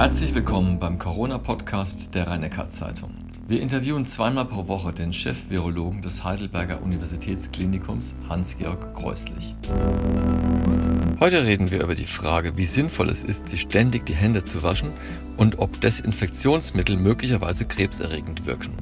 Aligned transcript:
Herzlich 0.00 0.34
willkommen 0.34 0.78
beim 0.78 0.98
Corona-Podcast 0.98 2.14
der 2.14 2.26
rhein 2.26 2.50
zeitung 2.68 3.10
Wir 3.48 3.60
interviewen 3.60 4.06
zweimal 4.06 4.46
pro 4.46 4.66
Woche 4.66 4.94
den 4.94 5.12
Chef-Virologen 5.12 6.00
des 6.00 6.24
Heidelberger 6.24 6.80
Universitätsklinikums 6.82 8.16
Hans-Georg 8.26 8.94
Kreuslich. 8.94 9.54
Heute 11.20 11.44
reden 11.44 11.70
wir 11.70 11.82
über 11.84 11.94
die 11.94 12.06
Frage, 12.06 12.56
wie 12.56 12.64
sinnvoll 12.64 13.10
es 13.10 13.22
ist, 13.22 13.46
sich 13.50 13.60
ständig 13.60 14.06
die 14.06 14.14
Hände 14.14 14.42
zu 14.42 14.62
waschen 14.62 14.88
und 15.36 15.58
ob 15.58 15.78
Desinfektionsmittel 15.82 16.96
möglicherweise 16.96 17.66
krebserregend 17.66 18.46
wirken. 18.46 18.72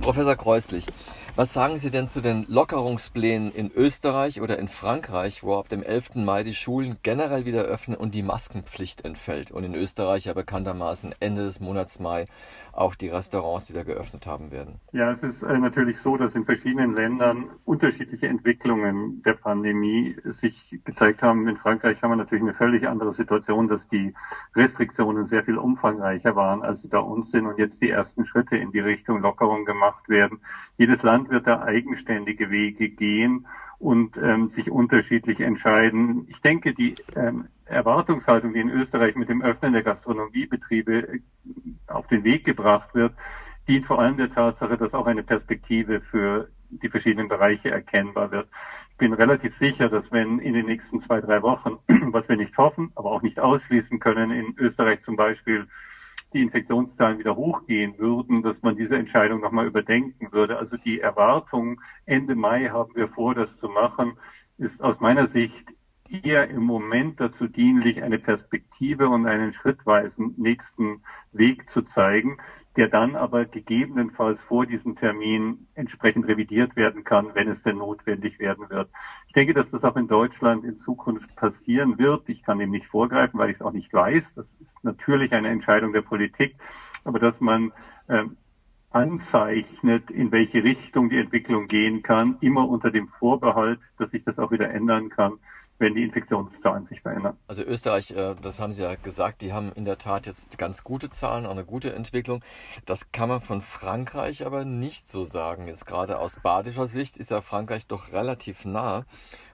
Professor 0.00 0.36
Kreuslich, 0.36 0.86
was 1.36 1.52
sagen 1.52 1.76
Sie 1.76 1.90
denn 1.90 2.08
zu 2.08 2.22
den 2.22 2.46
Lockerungsplänen 2.48 3.52
in 3.52 3.70
Österreich 3.70 4.40
oder 4.40 4.58
in 4.58 4.68
Frankreich, 4.68 5.42
wo 5.42 5.58
ab 5.58 5.68
dem 5.68 5.82
11. 5.82 6.14
Mai 6.14 6.42
die 6.42 6.54
Schulen 6.54 6.96
generell 7.02 7.44
wieder 7.44 7.62
öffnen 7.62 7.94
und 7.94 8.14
die 8.14 8.22
Maskenpflicht 8.22 9.04
entfällt 9.04 9.50
und 9.50 9.62
in 9.62 9.74
Österreich 9.74 10.24
ja 10.24 10.32
bekanntermaßen 10.32 11.14
Ende 11.20 11.44
des 11.44 11.60
Monats 11.60 12.00
Mai 12.00 12.26
auch 12.72 12.94
die 12.94 13.08
Restaurants 13.08 13.68
wieder 13.68 13.84
geöffnet 13.84 14.26
haben 14.26 14.50
werden? 14.50 14.80
Ja, 14.92 15.10
es 15.10 15.22
ist 15.22 15.42
äh, 15.42 15.58
natürlich 15.58 15.98
so, 15.98 16.16
dass 16.16 16.34
in 16.34 16.44
verschiedenen 16.44 16.94
Ländern 16.94 17.50
unterschiedliche 17.64 18.28
Entwicklungen 18.28 19.22
der 19.22 19.34
Pandemie 19.34 20.16
sich 20.24 20.78
gezeigt 20.84 21.22
haben. 21.22 21.48
In 21.48 21.56
Frankreich 21.56 22.02
haben 22.02 22.12
wir 22.12 22.16
natürlich 22.16 22.42
eine 22.42 22.54
völlig 22.54 22.88
andere 22.88 23.12
Situation, 23.12 23.68
dass 23.68 23.88
die 23.88 24.14
Restriktionen 24.54 25.24
sehr 25.24 25.44
viel 25.44 25.58
umfangreicher 25.58 26.36
waren, 26.36 26.62
als 26.62 26.82
sie 26.82 26.88
bei 26.88 26.98
uns 26.98 27.30
sind 27.30 27.46
und 27.46 27.58
jetzt 27.58 27.82
die 27.82 27.90
ersten 27.90 28.26
Schritte 28.26 28.56
in 28.56 28.72
die 28.72 28.80
Richtung 28.80 29.20
Lockerung 29.20 29.64
gemacht 29.64 30.08
werden. 30.08 30.40
Jedes 30.76 31.02
Land 31.02 31.25
Land 31.26 31.30
wird 31.30 31.46
da 31.46 31.62
eigenständige 31.62 32.50
Wege 32.50 32.88
gehen 32.88 33.46
und 33.78 34.16
ähm, 34.16 34.48
sich 34.48 34.70
unterschiedlich 34.70 35.40
entscheiden. 35.40 36.26
Ich 36.28 36.40
denke, 36.40 36.72
die 36.72 36.94
ähm, 37.14 37.48
Erwartungshaltung, 37.64 38.52
die 38.52 38.60
in 38.60 38.70
Österreich 38.70 39.16
mit 39.16 39.28
dem 39.28 39.42
Öffnen 39.42 39.72
der 39.72 39.82
Gastronomiebetriebe 39.82 41.14
äh, 41.14 41.20
auf 41.88 42.06
den 42.06 42.24
Weg 42.24 42.44
gebracht 42.44 42.94
wird, 42.94 43.12
dient 43.68 43.86
vor 43.86 43.98
allem 43.98 44.16
der 44.16 44.30
Tatsache, 44.30 44.76
dass 44.76 44.94
auch 44.94 45.06
eine 45.06 45.24
Perspektive 45.24 46.00
für 46.00 46.48
die 46.70 46.88
verschiedenen 46.88 47.28
Bereiche 47.28 47.70
erkennbar 47.70 48.30
wird. 48.30 48.48
Ich 48.90 48.96
bin 48.96 49.12
relativ 49.12 49.56
sicher, 49.56 49.88
dass 49.88 50.12
wenn 50.12 50.38
in 50.38 50.54
den 50.54 50.66
nächsten 50.66 51.00
zwei, 51.00 51.20
drei 51.20 51.42
Wochen, 51.42 51.78
was 52.12 52.28
wir 52.28 52.36
nicht 52.36 52.56
hoffen, 52.56 52.92
aber 52.94 53.10
auch 53.10 53.22
nicht 53.22 53.40
ausschließen 53.40 53.98
können, 53.98 54.30
in 54.30 54.54
Österreich 54.58 55.02
zum 55.02 55.16
Beispiel 55.16 55.66
die 56.36 56.42
Infektionszahlen 56.42 57.18
wieder 57.18 57.34
hochgehen 57.34 57.98
würden, 57.98 58.42
dass 58.42 58.62
man 58.62 58.76
diese 58.76 58.96
Entscheidung 58.96 59.40
nochmal 59.40 59.66
überdenken 59.66 60.32
würde. 60.32 60.58
Also 60.58 60.76
die 60.76 61.00
Erwartung, 61.00 61.80
Ende 62.04 62.34
Mai 62.34 62.68
haben 62.68 62.94
wir 62.94 63.08
vor, 63.08 63.34
das 63.34 63.56
zu 63.56 63.68
machen, 63.68 64.18
ist 64.58 64.82
aus 64.82 65.00
meiner 65.00 65.28
Sicht 65.28 65.66
eher 66.10 66.48
im 66.48 66.62
Moment 66.62 67.20
dazu 67.20 67.46
dienlich, 67.46 68.02
eine 68.02 68.18
Perspektive 68.18 69.08
und 69.08 69.26
einen 69.26 69.52
schrittweisen 69.52 70.34
nächsten 70.36 71.02
Weg 71.32 71.68
zu 71.68 71.82
zeigen, 71.82 72.38
der 72.76 72.88
dann 72.88 73.16
aber 73.16 73.44
gegebenenfalls 73.44 74.42
vor 74.42 74.66
diesem 74.66 74.96
Termin 74.96 75.66
entsprechend 75.74 76.26
revidiert 76.26 76.76
werden 76.76 77.04
kann, 77.04 77.34
wenn 77.34 77.48
es 77.48 77.62
denn 77.62 77.78
notwendig 77.78 78.38
werden 78.38 78.70
wird. 78.70 78.90
Ich 79.26 79.32
denke, 79.32 79.54
dass 79.54 79.70
das 79.70 79.84
auch 79.84 79.96
in 79.96 80.08
Deutschland 80.08 80.64
in 80.64 80.76
Zukunft 80.76 81.34
passieren 81.36 81.98
wird. 81.98 82.28
Ich 82.28 82.42
kann 82.42 82.58
dem 82.58 82.70
nicht 82.70 82.86
vorgreifen, 82.86 83.38
weil 83.38 83.50
ich 83.50 83.56
es 83.56 83.62
auch 83.62 83.72
nicht 83.72 83.92
weiß. 83.92 84.34
Das 84.34 84.54
ist 84.60 84.82
natürlich 84.84 85.32
eine 85.32 85.48
Entscheidung 85.48 85.92
der 85.92 86.02
Politik. 86.02 86.56
Aber 87.04 87.18
dass 87.18 87.40
man 87.40 87.72
ähm, 88.08 88.36
anzeichnet, 88.96 90.10
in 90.10 90.32
welche 90.32 90.64
Richtung 90.64 91.10
die 91.10 91.18
Entwicklung 91.18 91.66
gehen 91.66 92.02
kann, 92.02 92.38
immer 92.40 92.66
unter 92.66 92.90
dem 92.90 93.08
Vorbehalt, 93.08 93.80
dass 93.98 94.12
sich 94.12 94.22
das 94.22 94.38
auch 94.38 94.50
wieder 94.50 94.70
ändern 94.70 95.10
kann, 95.10 95.34
wenn 95.78 95.94
die 95.94 96.02
Infektionszahlen 96.02 96.84
sich 96.84 97.00
verändern. 97.00 97.36
Also 97.48 97.62
Österreich, 97.62 98.10
äh, 98.12 98.34
das 98.40 98.60
haben 98.60 98.72
Sie 98.72 98.82
ja 98.82 98.94
gesagt, 98.94 99.42
die 99.42 99.52
haben 99.52 99.72
in 99.72 99.84
der 99.84 99.98
Tat 99.98 100.26
jetzt 100.26 100.58
ganz 100.58 100.84
gute 100.84 101.10
Zahlen, 101.10 101.46
auch 101.46 101.50
eine 101.50 101.64
gute 101.64 101.92
Entwicklung. 101.92 102.42
Das 102.86 103.12
kann 103.12 103.28
man 103.28 103.40
von 103.40 103.60
Frankreich 103.60 104.46
aber 104.46 104.64
nicht 104.64 105.10
so 105.10 105.24
sagen. 105.24 105.66
Jetzt 105.68 105.86
gerade 105.86 106.18
aus 106.18 106.40
badischer 106.40 106.88
Sicht 106.88 107.16
ist 107.16 107.30
ja 107.30 107.40
Frankreich 107.40 107.86
doch 107.86 108.12
relativ 108.12 108.64
nah. 108.64 109.04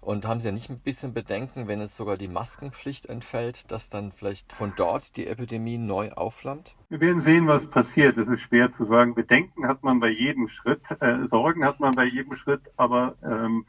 Und 0.00 0.26
haben 0.26 0.40
Sie 0.40 0.48
ja 0.48 0.52
nicht 0.52 0.68
ein 0.68 0.80
bisschen 0.80 1.14
Bedenken, 1.14 1.68
wenn 1.68 1.80
jetzt 1.80 1.96
sogar 1.96 2.16
die 2.16 2.26
Maskenpflicht 2.26 3.06
entfällt, 3.06 3.70
dass 3.70 3.88
dann 3.88 4.10
vielleicht 4.10 4.52
von 4.52 4.72
dort 4.76 5.16
die 5.16 5.28
Epidemie 5.28 5.78
neu 5.78 6.10
aufflammt? 6.10 6.74
Wir 6.88 7.00
werden 7.00 7.20
sehen, 7.20 7.46
was 7.46 7.70
passiert. 7.70 8.18
Es 8.18 8.28
ist 8.28 8.40
schwer 8.40 8.72
zu 8.72 8.84
sagen. 8.84 9.14
Bedenken 9.14 9.68
hat 9.68 9.84
man 9.84 10.00
bei 10.00 10.08
jedem 10.08 10.48
Schritt, 10.48 10.82
äh, 11.00 11.26
Sorgen 11.26 11.64
hat 11.64 11.78
man 11.78 11.92
bei 11.92 12.04
jedem 12.04 12.34
Schritt, 12.34 12.62
aber 12.76 13.14
ähm, 13.22 13.64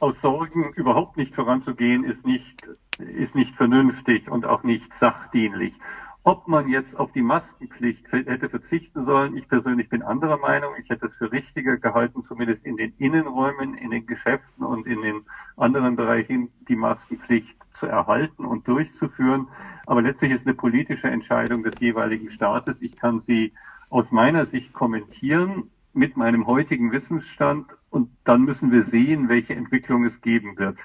aus 0.00 0.20
Sorgen 0.20 0.72
überhaupt 0.74 1.16
nicht 1.16 1.34
voranzugehen, 1.34 2.04
ist 2.04 2.26
nicht, 2.26 2.66
ist 2.98 3.34
nicht 3.34 3.54
vernünftig 3.54 4.30
und 4.30 4.46
auch 4.46 4.62
nicht 4.62 4.94
sachdienlich. 4.94 5.74
Ob 6.22 6.48
man 6.48 6.68
jetzt 6.68 6.98
auf 6.98 7.12
die 7.12 7.22
Maskenpflicht 7.22 8.12
hätte 8.12 8.50
verzichten 8.50 9.06
sollen, 9.06 9.38
ich 9.38 9.48
persönlich 9.48 9.88
bin 9.88 10.02
anderer 10.02 10.36
Meinung. 10.36 10.74
Ich 10.78 10.90
hätte 10.90 11.06
es 11.06 11.16
für 11.16 11.32
richtiger 11.32 11.78
gehalten, 11.78 12.22
zumindest 12.22 12.66
in 12.66 12.76
den 12.76 12.92
Innenräumen, 12.98 13.72
in 13.72 13.90
den 13.90 14.04
Geschäften 14.04 14.66
und 14.66 14.86
in 14.86 15.00
den 15.00 15.22
anderen 15.56 15.96
Bereichen 15.96 16.50
die 16.68 16.76
Maskenpflicht 16.76 17.56
zu 17.72 17.86
erhalten 17.86 18.44
und 18.44 18.68
durchzuführen. 18.68 19.48
Aber 19.86 20.02
letztlich 20.02 20.32
ist 20.32 20.46
eine 20.46 20.54
politische 20.54 21.08
Entscheidung 21.08 21.62
des 21.62 21.80
jeweiligen 21.80 22.30
Staates. 22.30 22.82
Ich 22.82 22.96
kann 22.96 23.18
sie 23.18 23.54
aus 23.88 24.12
meiner 24.12 24.44
Sicht 24.44 24.74
kommentieren 24.74 25.70
mit 25.94 26.18
meinem 26.18 26.46
heutigen 26.46 26.92
Wissensstand 26.92 27.78
und 27.90 28.10
dann 28.24 28.42
müssen 28.42 28.70
wir 28.70 28.84
sehen, 28.84 29.28
welche 29.28 29.54
Entwicklung 29.54 30.04
es 30.04 30.20
geben 30.20 30.56
wird. 30.56 30.78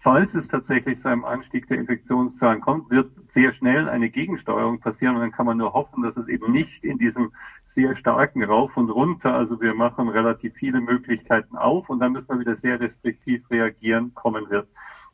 Falls 0.00 0.36
es 0.36 0.46
tatsächlich 0.46 1.00
zu 1.00 1.08
einem 1.08 1.24
Anstieg 1.24 1.66
der 1.66 1.78
Infektionszahlen 1.78 2.60
kommt, 2.60 2.88
wird 2.90 3.10
sehr 3.28 3.50
schnell 3.50 3.88
eine 3.88 4.10
Gegensteuerung 4.10 4.78
passieren 4.78 5.16
und 5.16 5.22
dann 5.22 5.32
kann 5.32 5.46
man 5.46 5.56
nur 5.56 5.72
hoffen, 5.72 6.04
dass 6.04 6.16
es 6.16 6.28
eben 6.28 6.52
nicht 6.52 6.84
in 6.84 6.98
diesem 6.98 7.32
sehr 7.64 7.96
starken 7.96 8.44
Rauf 8.44 8.76
und 8.76 8.90
runter, 8.90 9.34
also 9.34 9.60
wir 9.60 9.74
machen 9.74 10.08
relativ 10.08 10.54
viele 10.54 10.80
Möglichkeiten 10.80 11.56
auf 11.56 11.90
und 11.90 11.98
dann 11.98 12.12
müssen 12.12 12.28
wir 12.28 12.38
wieder 12.38 12.54
sehr 12.54 12.78
restriktiv 12.78 13.50
reagieren, 13.50 14.14
kommen 14.14 14.48
wird. 14.50 14.68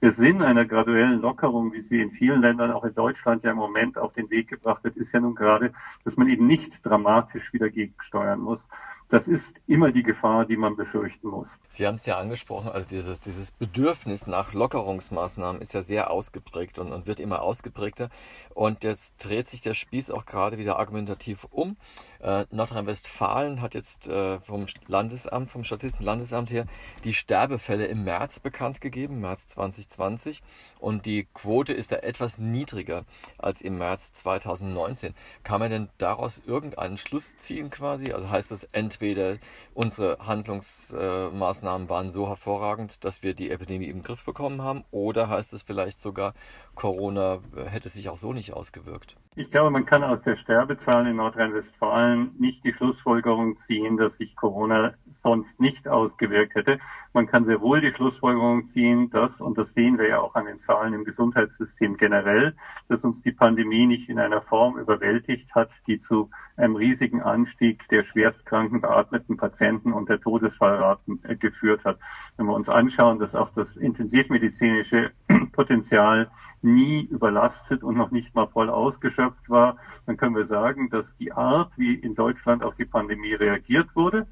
Der 0.05 0.13
Sinn 0.13 0.43
einer 0.43 0.67
graduellen 0.67 1.23
Lockerung, 1.23 1.73
wie 1.73 1.81
sie 1.81 1.99
in 1.99 2.11
vielen 2.11 2.43
Ländern, 2.43 2.71
auch 2.73 2.85
in 2.85 2.95
Deutschland 2.95 3.43
ja 3.43 3.53
im 3.53 3.57
Moment 3.57 3.97
auf 3.97 4.13
den 4.13 4.29
Weg 4.29 4.49
gebracht 4.49 4.85
wird, 4.85 4.99
ist 4.99 5.15
ja 5.15 5.21
nun 5.21 5.35
gerade, 5.35 5.73
dass 6.05 6.19
man 6.19 6.29
eben 6.29 6.47
nicht 6.47 6.85
dramatisch 6.85 7.55
wieder 7.55 7.71
gegensteuern 7.71 8.39
muss. 8.39 8.69
Das 9.09 9.29
ist 9.29 9.63
immer 9.67 9.93
die 9.93 10.03
Gefahr, 10.03 10.45
die 10.45 10.59
man 10.59 10.77
befürchten 10.77 11.29
muss. 11.29 11.59
Sie 11.69 11.87
haben 11.87 11.95
es 11.95 12.05
ja 12.05 12.19
angesprochen, 12.19 12.69
also 12.69 12.87
dieses, 12.87 13.23
dieses 13.23 13.53
Bedürfnis 13.53 14.27
nach 14.27 14.53
Lockerungsmaßnahmen 14.53 15.63
ist 15.63 15.73
ja 15.73 15.81
sehr 15.81 16.11
ausgeprägt 16.11 16.79
und, 16.79 16.93
und 16.93 17.07
wird 17.07 17.19
immer 17.19 17.41
ausgeprägter. 17.41 18.11
Und 18.53 18.85
jetzt 18.85 19.25
dreht 19.27 19.49
sich 19.49 19.63
der 19.63 19.73
Spieß 19.73 20.11
auch 20.11 20.27
gerade 20.27 20.59
wieder 20.59 20.79
argumentativ 20.79 21.47
um. 21.51 21.79
Äh, 22.25 22.47
Nordrhein-Westfalen 22.51 23.61
hat 23.61 23.75
jetzt 23.75 24.09
äh, 24.09 24.41
vom 24.41 24.65
Landesamt, 24.87 25.51
vom 25.51 25.63
Statistischen 25.63 26.07
Landesamt 26.07 26.51
her 26.51 26.65
die 27.05 27.13
Sterbefälle 27.13 27.85
im 27.85 28.05
März 28.05 28.41
bekannt 28.41 28.81
gegeben, 28.81 29.21
März 29.21 29.47
2020. 29.49 30.43
Und 30.81 31.05
die 31.05 31.27
Quote 31.35 31.75
ist 31.75 31.93
da 31.93 31.97
etwas 31.97 32.39
niedriger 32.39 33.05
als 33.37 33.61
im 33.61 33.77
März 33.77 34.15
2019. 34.15 35.15
Kann 35.43 35.61
man 35.61 35.71
denn 35.71 35.91
daraus 35.99 36.39
irgendeinen 36.39 36.97
Schluss 36.97 37.37
ziehen 37.37 37.69
quasi? 37.69 38.13
Also 38.13 38.31
heißt 38.31 38.51
das 38.51 38.65
entweder 38.73 39.37
unsere 39.75 40.17
Handlungsmaßnahmen 40.21 41.87
äh, 41.87 41.91
waren 41.91 42.11
so 42.11 42.27
hervorragend, 42.27 43.05
dass 43.05 43.23
wir 43.23 43.35
die 43.35 43.51
Epidemie 43.51 43.89
im 43.89 44.03
Griff 44.03 44.25
bekommen 44.25 44.63
haben, 44.63 44.85
oder 44.91 45.29
heißt 45.29 45.53
es 45.53 45.63
vielleicht 45.63 45.99
sogar, 45.99 46.33
Corona 46.75 47.41
hätte 47.67 47.89
sich 47.89 48.09
auch 48.09 48.17
so 48.17 48.33
nicht 48.33 48.53
ausgewirkt? 48.53 49.17
Ich 49.37 49.51
glaube, 49.51 49.73
man 49.73 49.85
kann 49.85 50.05
aus 50.05 50.23
der 50.23 50.37
Sterbezahl 50.37 51.09
in 51.09 51.17
Nordrhein-Westfalen 51.17 52.37
nicht 52.39 52.63
die 52.63 52.73
Schlussfolgerung 52.73 53.57
ziehen, 53.57 53.97
dass 53.97 54.19
sich 54.19 54.37
Corona 54.37 54.95
sonst 55.11 55.59
nicht 55.59 55.89
ausgewirkt 55.89 56.55
hätte. 56.55 56.79
Man 57.13 57.27
kann 57.27 57.45
sehr 57.45 57.61
wohl 57.61 57.81
die 57.81 57.91
Schlussfolgerung 57.91 58.67
ziehen, 58.67 59.11
dass, 59.11 59.41
und 59.41 59.59
das 59.59 59.75
sehen 59.75 59.99
wir 59.99 60.07
ja 60.07 60.21
auch 60.21 60.37
an 60.37 60.47
den 60.47 60.61
Zahlen 60.61 60.95
im 60.95 61.05
Gesundheitssystem 61.05 61.97
generell, 61.97 62.55
dass 62.89 63.03
uns 63.03 63.23
die 63.23 63.33
Pandemie 63.33 63.87
nicht 63.87 64.09
in 64.09 64.21
einer 64.21 64.41
Form 64.41 64.79
überwältigt 64.79 65.53
hat, 65.57 65.71
die 65.89 65.99
zu 65.99 66.31
einem 66.57 66.77
riesigen 66.77 67.21
Anstieg 67.21 67.89
der 67.89 68.05
schwerstkranken 68.05 68.83
beatmeten 68.83 69.37
Patienten 69.37 69.93
und 69.93 70.09
der 70.09 70.21
Todesfallraten 70.21 71.21
äh, 71.25 71.35
geführt 71.35 71.85
hat. 71.85 71.99
Wenn 72.37 72.47
wir 72.47 72.55
uns 72.55 72.69
anschauen, 72.69 73.19
dass 73.19 73.35
auch 73.35 73.51
das 73.51 73.77
intensivmedizinische 73.77 75.11
Potenzial 75.55 76.29
nie 76.63 77.03
überlastet 77.03 77.83
und 77.83 77.97
noch 77.97 78.11
nicht 78.11 78.35
mal 78.35 78.47
voll 78.47 78.71
ausgeschöpft 78.71 79.49
war, 79.51 79.77
dann 80.07 80.17
können 80.17 80.37
wir 80.37 80.47
sagen, 80.47 80.91
dass 80.91 81.17
die 81.17 81.33
Art, 81.33 81.73
wie 81.77 81.95
in 81.95 82.15
Deutschland 82.15 82.63
auf 82.63 82.75
die 82.75 82.85
Pandemie 82.85 83.35
reagiert 83.35 83.95
wurde, 83.95 84.27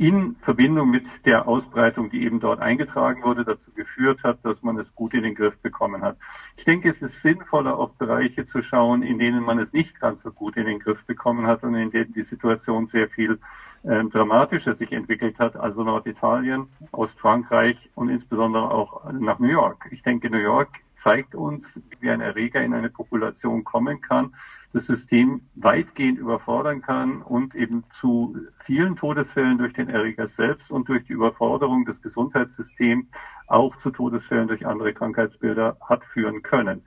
in 0.00 0.34
Verbindung 0.36 0.88
mit 0.88 1.26
der 1.26 1.46
Ausbreitung, 1.46 2.08
die 2.08 2.24
eben 2.24 2.40
dort 2.40 2.58
eingetragen 2.58 3.22
wurde, 3.22 3.44
dazu 3.44 3.70
geführt 3.72 4.24
hat, 4.24 4.38
dass 4.46 4.62
man 4.62 4.78
es 4.78 4.94
gut 4.94 5.12
in 5.12 5.22
den 5.22 5.34
Griff 5.34 5.58
bekommen 5.58 6.00
hat. 6.00 6.16
Ich 6.56 6.64
denke, 6.64 6.88
es 6.88 7.02
ist 7.02 7.20
sinnvoller, 7.20 7.76
auf 7.76 7.92
Bereiche 7.98 8.46
zu 8.46 8.62
schauen, 8.62 9.02
in 9.02 9.18
denen 9.18 9.44
man 9.44 9.58
es 9.58 9.74
nicht 9.74 10.00
ganz 10.00 10.22
so 10.22 10.32
gut 10.32 10.56
in 10.56 10.64
den 10.64 10.78
Griff 10.78 11.04
bekommen 11.04 11.46
hat 11.46 11.64
und 11.64 11.74
in 11.74 11.90
denen 11.90 12.14
die 12.14 12.22
Situation 12.22 12.86
sehr 12.86 13.10
viel 13.10 13.40
äh, 13.82 14.02
dramatischer 14.04 14.72
sich 14.72 14.92
entwickelt 14.92 15.38
hat, 15.38 15.56
also 15.56 15.84
Norditalien, 15.84 16.68
Ostfrankreich 16.92 17.90
und 17.94 18.08
insbesondere 18.08 18.70
auch 18.70 19.12
nach 19.12 19.38
New 19.38 19.48
York. 19.48 19.86
Ich 19.90 20.02
denke, 20.02 20.30
New 20.30 20.38
York 20.38 20.80
zeigt 21.00 21.34
uns, 21.34 21.80
wie 21.98 22.10
ein 22.10 22.20
Erreger 22.20 22.62
in 22.62 22.74
eine 22.74 22.90
Population 22.90 23.64
kommen 23.64 24.00
kann, 24.00 24.30
das 24.72 24.86
System 24.86 25.40
weitgehend 25.54 26.18
überfordern 26.18 26.82
kann 26.82 27.22
und 27.22 27.54
eben 27.54 27.84
zu 27.90 28.36
vielen 28.62 28.96
Todesfällen 28.96 29.56
durch 29.58 29.72
den 29.72 29.88
Erreger 29.88 30.28
selbst 30.28 30.70
und 30.70 30.88
durch 30.88 31.04
die 31.04 31.14
Überforderung 31.14 31.84
des 31.84 32.02
Gesundheitssystems 32.02 33.06
auch 33.46 33.76
zu 33.76 33.90
Todesfällen 33.90 34.46
durch 34.46 34.66
andere 34.66 34.92
Krankheitsbilder 34.92 35.76
hat 35.80 36.04
führen 36.04 36.42
können 36.42 36.82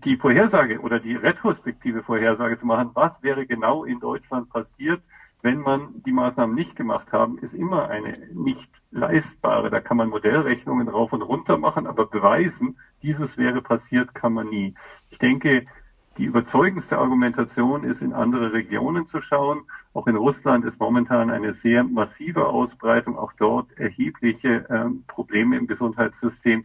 die 0.00 0.16
Vorhersage 0.16 0.80
oder 0.80 1.00
die 1.00 1.14
retrospektive 1.14 2.02
Vorhersage 2.02 2.56
zu 2.56 2.66
machen, 2.66 2.90
was 2.94 3.22
wäre 3.22 3.46
genau 3.46 3.84
in 3.84 4.00
Deutschland 4.00 4.50
passiert, 4.50 5.02
wenn 5.42 5.60
man 5.60 6.02
die 6.02 6.12
Maßnahmen 6.12 6.54
nicht 6.54 6.74
gemacht 6.74 7.12
haben, 7.12 7.38
ist 7.38 7.52
immer 7.52 7.88
eine 7.88 8.14
nicht 8.32 8.70
leistbare. 8.90 9.70
Da 9.70 9.80
kann 9.80 9.98
man 9.98 10.08
Modellrechnungen 10.08 10.88
rauf 10.88 11.12
und 11.12 11.22
runter 11.22 11.58
machen, 11.58 11.86
aber 11.86 12.06
beweisen, 12.06 12.78
dieses 13.02 13.36
wäre 13.36 13.60
passiert, 13.60 14.14
kann 14.14 14.32
man 14.32 14.48
nie. 14.48 14.74
Ich 15.10 15.18
denke, 15.18 15.66
die 16.16 16.24
überzeugendste 16.24 16.98
Argumentation 16.98 17.84
ist, 17.84 18.00
in 18.00 18.12
andere 18.12 18.52
Regionen 18.52 19.04
zu 19.06 19.20
schauen. 19.20 19.62
Auch 19.92 20.06
in 20.06 20.16
Russland 20.16 20.64
ist 20.64 20.78
momentan 20.78 21.28
eine 21.28 21.52
sehr 21.52 21.84
massive 21.84 22.46
Ausbreitung, 22.46 23.18
auch 23.18 23.32
dort 23.32 23.76
erhebliche 23.78 24.64
ähm, 24.70 25.04
Probleme 25.06 25.56
im 25.56 25.66
Gesundheitssystem. 25.66 26.64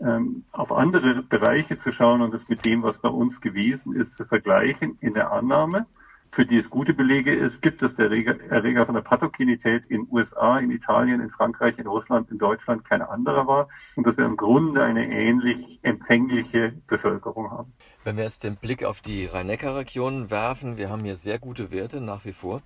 Ähm, 0.00 0.44
auf 0.52 0.72
andere 0.72 1.22
Bereiche 1.22 1.76
zu 1.76 1.92
schauen 1.92 2.22
und 2.22 2.32
das 2.32 2.48
mit 2.48 2.64
dem, 2.64 2.82
was 2.82 2.98
bei 2.98 3.08
uns 3.08 3.40
gewesen 3.40 3.94
ist, 3.94 4.14
zu 4.14 4.24
vergleichen 4.24 4.96
in 5.00 5.14
der 5.14 5.30
Annahme 5.30 5.86
für 6.32 6.46
die 6.46 6.58
es 6.58 6.70
gute 6.70 6.94
Belege 6.94 7.34
ist, 7.34 7.60
gibt 7.60 7.82
es 7.82 7.96
der 7.96 8.10
Erreger 8.10 8.86
von 8.86 8.94
der 8.94 9.02
Pathogenität 9.02 9.84
in 9.88 10.06
USA, 10.10 10.58
in 10.58 10.70
Italien, 10.70 11.20
in 11.20 11.30
Frankreich, 11.30 11.78
in 11.78 11.86
Russland, 11.86 12.30
in 12.30 12.38
Deutschland 12.38 12.84
kein 12.84 13.02
anderer 13.02 13.46
war 13.46 13.68
und 13.96 14.06
dass 14.06 14.16
wir 14.16 14.24
im 14.24 14.36
Grunde 14.36 14.82
eine 14.84 15.10
ähnlich 15.10 15.80
empfängliche 15.82 16.72
Bevölkerung 16.86 17.50
haben. 17.50 17.72
Wenn 18.04 18.16
wir 18.16 18.24
jetzt 18.24 18.44
den 18.44 18.56
Blick 18.56 18.84
auf 18.84 19.00
die 19.00 19.26
Rhein-Neckar-Region 19.26 20.30
werfen, 20.30 20.76
wir 20.76 20.88
haben 20.88 21.04
hier 21.04 21.16
sehr 21.16 21.38
gute 21.38 21.72
Werte 21.72 22.00
nach 22.00 22.24
wie 22.24 22.32
vor. 22.32 22.62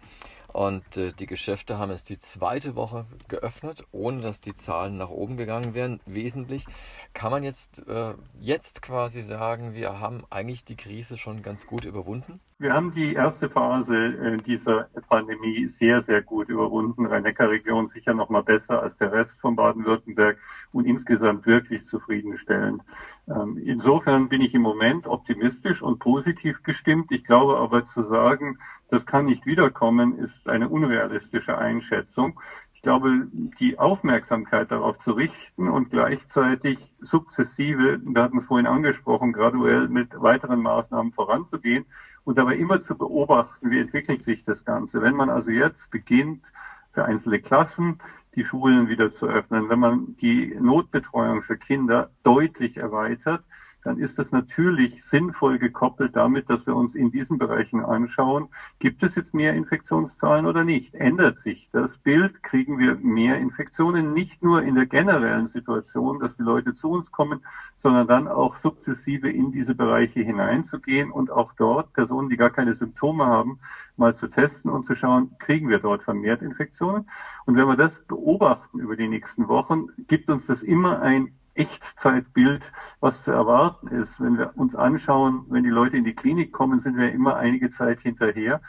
Und 0.55 0.97
äh, 0.97 1.13
die 1.13 1.27
Geschäfte 1.27 1.79
haben 1.79 1.91
es 1.91 2.05
die 2.05 2.17
zweite 2.17 2.77
Woche 2.77 3.07
geöffnet, 3.27 3.83
ohne 3.91 4.21
dass 4.21 4.41
die 4.41 4.55
Zahlen 4.55 4.97
nach 4.97 5.09
oben 5.11 5.37
gegangen 5.37 5.75
wären, 5.75 5.99
wesentlich. 6.07 6.65
Kann 7.13 7.33
man 7.33 7.43
jetzt, 7.43 7.89
äh, 7.89 8.15
jetzt 8.39 8.81
quasi 8.81 9.23
sagen, 9.23 9.75
wir 9.75 9.99
haben 9.99 10.25
eigentlich 10.31 10.65
die 10.65 10.77
Krise 10.77 11.19
schon 11.19 11.43
ganz 11.43 11.67
gut 11.67 11.85
überwunden? 11.85 12.39
Wir 12.61 12.73
haben 12.73 12.93
die 12.93 13.15
erste 13.15 13.51
Phase 13.51 13.97
äh, 13.97 14.37
dieser 14.37 14.85
Pandemie 15.09 15.67
sehr, 15.67 16.03
sehr 16.03 16.23
gut 16.23 16.49
überwunden. 16.49 17.05
Rhein-Neckar-Region 17.05 17.89
sicher 17.89 18.15
noch 18.15 18.29
mal 18.29 18.45
besser 18.45 18.81
als 18.81 18.97
der 18.97 19.11
Rest 19.11 19.41
von 19.41 19.57
Baden-Württemberg 19.57 20.39
und 20.71 20.85
insgesamt 20.85 21.47
wirklich 21.47 21.85
zufriedenstellend. 21.85 22.81
Ähm, 23.27 23.59
insofern 23.59 24.29
bin 24.29 24.41
ich 24.41 24.55
im 24.55 24.63
Moment 24.63 25.09
optimistisch 25.09 25.83
und 25.83 25.99
positiv 25.99 26.63
gestimmt. 26.63 27.11
Ich 27.11 27.25
glaube 27.25 27.57
aber 27.57 27.87
zu 27.87 28.03
sagen, 28.03 28.59
das 28.89 29.05
kann 29.05 29.25
nicht 29.25 29.47
wiederkommen, 29.47 30.17
ist 30.17 30.49
eine 30.49 30.69
unrealistische 30.69 31.59
Einschätzung 31.59 32.39
glaube, 32.85 33.27
die 33.59 33.79
Aufmerksamkeit 33.79 34.71
darauf 34.71 34.99
zu 34.99 35.13
richten 35.13 35.69
und 35.69 35.91
gleichzeitig 35.91 36.79
sukzessive, 37.01 38.01
wir 38.05 38.23
hatten 38.23 38.39
es 38.39 38.47
vorhin 38.47 38.67
angesprochen, 38.67 39.33
graduell 39.33 39.89
mit 39.89 40.21
weiteren 40.21 40.61
Maßnahmen 40.61 41.11
voranzugehen 41.11 41.87
und 42.25 42.39
dabei 42.39 42.57
immer 42.57 42.81
zu 42.81 42.97
beobachten, 42.97 43.71
wie 43.71 43.79
entwickelt 43.79 44.23
sich 44.23 44.43
das 44.43 44.65
Ganze. 44.65 45.03
Wenn 45.03 45.15
man 45.15 45.31
also 45.31 45.51
jetzt 45.51 45.91
beginnt, 45.91 46.51
für 46.95 47.05
einzelne 47.05 47.41
Klassen 47.41 47.99
die 48.35 48.45
Schulen 48.45 48.89
wieder 48.89 49.11
zu 49.11 49.27
öffnen, 49.27 49.69
wenn 49.69 49.81
man 49.81 50.17
die 50.17 50.55
Notbetreuung 50.59 51.43
für 51.43 51.57
Kinder 51.57 52.11
deutlich 52.23 52.77
erweitert, 52.77 53.45
dann 53.85 53.99
ist 53.99 54.19
das 54.19 54.33
natürlich 54.33 55.05
sinnvoll 55.05 55.59
gekoppelt 55.59 56.17
damit, 56.17 56.49
dass 56.49 56.67
wir 56.67 56.75
uns 56.75 56.95
in 56.95 57.11
diesen 57.11 57.37
Bereichen 57.39 57.85
anschauen, 57.85 58.49
gibt 58.79 59.03
es 59.03 59.15
jetzt 59.15 59.35
mehr 59.35 59.55
Infektionszahlen 59.55 60.47
oder 60.47 60.65
nicht? 60.65 60.95
Ändert 60.95 61.39
sich 61.39 61.69
das 61.71 61.99
Bild? 61.99 62.43
Kriegen 62.43 62.79
wir 62.79 62.97
mehr 62.97 63.39
Infektionen? 63.39 64.13
Nicht 64.15 64.43
nur 64.43 64.63
in 64.63 64.75
der 64.75 64.87
generellen 64.87 65.47
Situation, 65.47 66.19
dass 66.19 66.37
die 66.37 66.43
Leute 66.43 66.73
zu 66.73 66.91
uns 66.91 67.13
kommen, 67.13 67.41
sondern 67.77 68.07
dann 68.07 68.27
auch 68.27 68.57
sukzessive 68.57 69.29
in 69.29 69.53
diese 69.53 69.75
Bereiche 69.75 70.21
hineinzugehen 70.21 71.11
und 71.11 71.31
auch 71.31 71.53
dort 71.53 71.93
Personen, 71.93 72.31
die 72.31 72.39
gar 72.39 72.51
keine 72.51 72.75
Symptome 72.75 73.27
haben, 73.27 73.59
mal 73.97 74.15
zu 74.15 74.29
testen 74.29 74.71
und 74.71 74.85
zu 74.85 74.95
schauen, 74.95 75.37
kriegen 75.39 75.69
wir 75.69 75.79
dort 75.79 76.03
vermehrt 76.03 76.41
Infektionen? 76.41 77.07
Und 77.45 77.57
wenn 77.57 77.69
wir 77.69 77.77
das 77.77 78.03
beobachten 78.07 78.79
über 78.79 78.97
die 78.97 79.09
nächsten 79.09 79.49
Wochen, 79.49 79.89
gibt 80.07 80.31
uns 80.31 80.47
das 80.47 80.63
immer 80.63 81.03
ein 81.03 81.35
Echtzeitbild, 81.55 82.71
was 83.01 83.25
zu 83.25 83.31
erwarten 83.31 83.89
ist. 83.89 84.21
Wenn 84.21 84.39
wir 84.39 84.53
uns 84.57 84.75
anschauen, 84.75 85.47
wenn 85.49 85.65
die 85.65 85.71
Leute 85.71 85.97
in 85.97 86.05
die 86.05 86.15
Klinik 86.15 86.53
kommen, 86.53 86.81
sind 86.81 86.97
wir 86.97 87.13
immer 87.13 87.37
einige 87.37 87.71
Zeit 87.71 88.01
hinterher. 88.01 88.61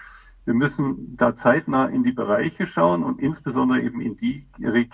Wir 0.46 0.54
müssen 0.54 1.18
da 1.18 1.34
zeitnah 1.34 1.88
in 1.88 2.04
die 2.04 2.12
Bereiche 2.12 2.68
schauen 2.68 3.04
und 3.04 3.20
insbesondere 3.20 3.82
eben 3.82 4.00
in 4.00 4.16
die, 4.16 4.48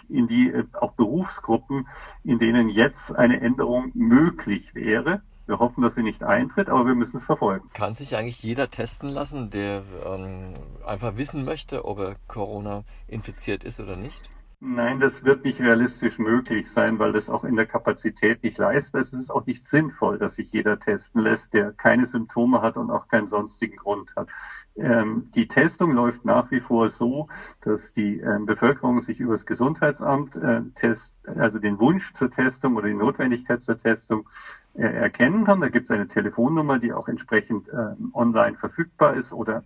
in 0.07 0.27
die 0.27 0.49
äh, 0.49 0.65
auch 0.71 0.93
Berufsgruppen, 0.93 1.87
in 2.23 2.39
denen 2.39 2.69
jetzt 2.69 3.13
eine 3.13 3.41
Änderung 3.41 3.91
möglich 3.93 4.73
wäre. 4.73 5.21
Wir 5.47 5.59
hoffen, 5.59 5.81
dass 5.81 5.95
sie 5.95 6.03
nicht 6.03 6.23
eintritt, 6.23 6.69
aber 6.69 6.85
wir 6.85 6.95
müssen 6.95 7.17
es 7.17 7.25
verfolgen. 7.25 7.69
Kann 7.73 7.93
sich 7.93 8.15
eigentlich 8.15 8.41
jeder 8.41 8.69
testen 8.69 9.09
lassen, 9.09 9.49
der 9.49 9.83
ähm, 10.05 10.53
einfach 10.85 11.17
wissen 11.17 11.43
möchte, 11.43 11.83
ob 11.83 11.99
er 11.99 12.15
Corona 12.29 12.85
infiziert 13.07 13.65
ist 13.65 13.81
oder 13.81 13.97
nicht? 13.97 14.29
Nein, 14.63 14.99
das 14.99 15.23
wird 15.23 15.43
nicht 15.43 15.59
realistisch 15.59 16.19
möglich 16.19 16.69
sein, 16.69 16.99
weil 16.99 17.13
das 17.13 17.31
auch 17.31 17.43
in 17.45 17.55
der 17.55 17.65
Kapazität 17.65 18.43
nicht 18.43 18.59
leistbar 18.59 19.01
ist. 19.01 19.11
Es 19.11 19.21
ist 19.21 19.31
auch 19.31 19.47
nicht 19.47 19.65
sinnvoll, 19.65 20.19
dass 20.19 20.35
sich 20.35 20.51
jeder 20.51 20.77
testen 20.77 21.19
lässt, 21.19 21.55
der 21.55 21.71
keine 21.71 22.05
Symptome 22.05 22.61
hat 22.61 22.77
und 22.77 22.91
auch 22.91 23.07
keinen 23.07 23.25
sonstigen 23.25 23.75
Grund 23.75 24.15
hat. 24.15 24.29
Ähm, 24.75 25.31
die 25.33 25.47
Testung 25.47 25.93
läuft 25.93 26.25
nach 26.25 26.51
wie 26.51 26.59
vor 26.59 26.91
so, 26.91 27.27
dass 27.61 27.91
die 27.91 28.19
ähm, 28.19 28.45
Bevölkerung 28.45 29.01
sich 29.01 29.19
über 29.19 29.33
das 29.33 29.47
Gesundheitsamt 29.47 30.35
äh, 30.35 30.61
test, 30.75 31.15
also 31.25 31.57
den 31.57 31.79
Wunsch 31.79 32.13
zur 32.13 32.29
Testung 32.29 32.75
oder 32.75 32.87
die 32.87 32.93
Notwendigkeit 32.93 33.63
zur 33.63 33.77
Testung 33.77 34.29
äh, 34.75 34.83
erkennen 34.83 35.43
kann. 35.43 35.59
Da 35.59 35.69
gibt 35.69 35.85
es 35.85 35.91
eine 35.91 36.07
Telefonnummer, 36.07 36.77
die 36.77 36.93
auch 36.93 37.07
entsprechend 37.07 37.67
äh, 37.69 37.95
online 38.13 38.57
verfügbar 38.57 39.15
ist 39.15 39.33
oder 39.33 39.63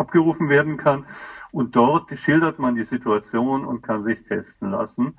abgerufen 0.00 0.48
werden 0.48 0.76
kann. 0.76 1.04
Und 1.50 1.76
dort 1.76 2.16
schildert 2.18 2.58
man 2.58 2.74
die 2.74 2.84
Situation 2.84 3.64
und 3.64 3.82
kann 3.82 4.02
sich 4.02 4.22
testen 4.22 4.70
lassen. 4.70 5.16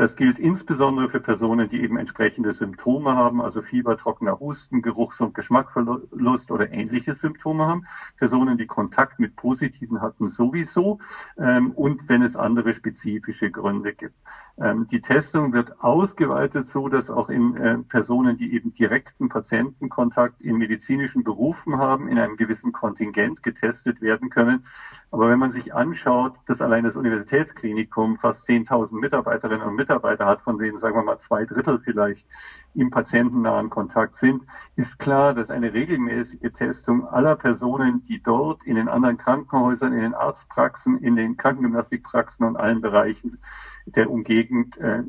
Das 0.00 0.16
gilt 0.16 0.38
insbesondere 0.38 1.10
für 1.10 1.20
Personen, 1.20 1.68
die 1.68 1.82
eben 1.82 1.98
entsprechende 1.98 2.54
Symptome 2.54 3.14
haben, 3.16 3.42
also 3.42 3.60
Fieber, 3.60 3.98
trockener 3.98 4.40
Husten, 4.40 4.80
Geruchs- 4.80 5.20
und 5.20 5.34
Geschmackverlust 5.34 6.50
oder 6.50 6.72
ähnliche 6.72 7.12
Symptome 7.12 7.66
haben. 7.66 7.84
Personen, 8.16 8.56
die 8.56 8.64
Kontakt 8.64 9.18
mit 9.18 9.36
Positiven 9.36 10.00
hatten, 10.00 10.26
sowieso. 10.26 11.00
Ähm, 11.36 11.72
und 11.72 12.08
wenn 12.08 12.22
es 12.22 12.34
andere 12.34 12.72
spezifische 12.72 13.50
Gründe 13.50 13.92
gibt. 13.92 14.14
Ähm, 14.56 14.86
die 14.86 15.02
Testung 15.02 15.52
wird 15.52 15.82
ausgeweitet 15.82 16.66
so, 16.66 16.88
dass 16.88 17.10
auch 17.10 17.28
in 17.28 17.54
äh, 17.56 17.76
Personen, 17.80 18.38
die 18.38 18.54
eben 18.54 18.72
direkten 18.72 19.28
Patientenkontakt 19.28 20.40
in 20.40 20.56
medizinischen 20.56 21.24
Berufen 21.24 21.76
haben, 21.76 22.08
in 22.08 22.18
einem 22.18 22.38
gewissen 22.38 22.72
Kontingent 22.72 23.42
getestet 23.42 24.00
werden 24.00 24.30
können. 24.30 24.64
Aber 25.10 25.28
wenn 25.28 25.38
man 25.38 25.52
sich 25.52 25.74
anschaut, 25.74 26.38
dass 26.46 26.62
allein 26.62 26.84
das 26.84 26.96
Universitätsklinikum 26.96 28.16
fast 28.16 28.48
10.000 28.48 28.98
Mitarbeiterinnen 28.98 29.66
und 29.68 29.74
Mitarbeiter 29.74 29.89
Mitarbeiter 29.90 30.26
hat, 30.26 30.40
von 30.40 30.56
denen 30.56 30.78
sagen 30.78 30.94
wir 30.94 31.02
mal 31.02 31.18
zwei 31.18 31.44
Drittel 31.44 31.80
vielleicht 31.80 32.28
im 32.74 32.90
patientennahen 32.90 33.70
Kontakt 33.70 34.14
sind, 34.14 34.44
ist 34.76 35.00
klar, 35.00 35.34
dass 35.34 35.50
eine 35.50 35.72
regelmäßige 35.72 36.52
Testung 36.52 37.08
aller 37.08 37.34
Personen, 37.34 38.00
die 38.04 38.22
dort 38.22 38.62
in 38.62 38.76
den 38.76 38.88
anderen 38.88 39.16
Krankenhäusern, 39.16 39.92
in 39.92 40.00
den 40.00 40.14
Arztpraxen, 40.14 40.96
in 40.98 41.16
den 41.16 41.36
Krankengymnastikpraxen 41.36 42.46
und 42.46 42.56
allen 42.56 42.80
Bereichen 42.80 43.38
der 43.84 44.10
Umgegend 44.10 44.78
äh, 44.78 45.02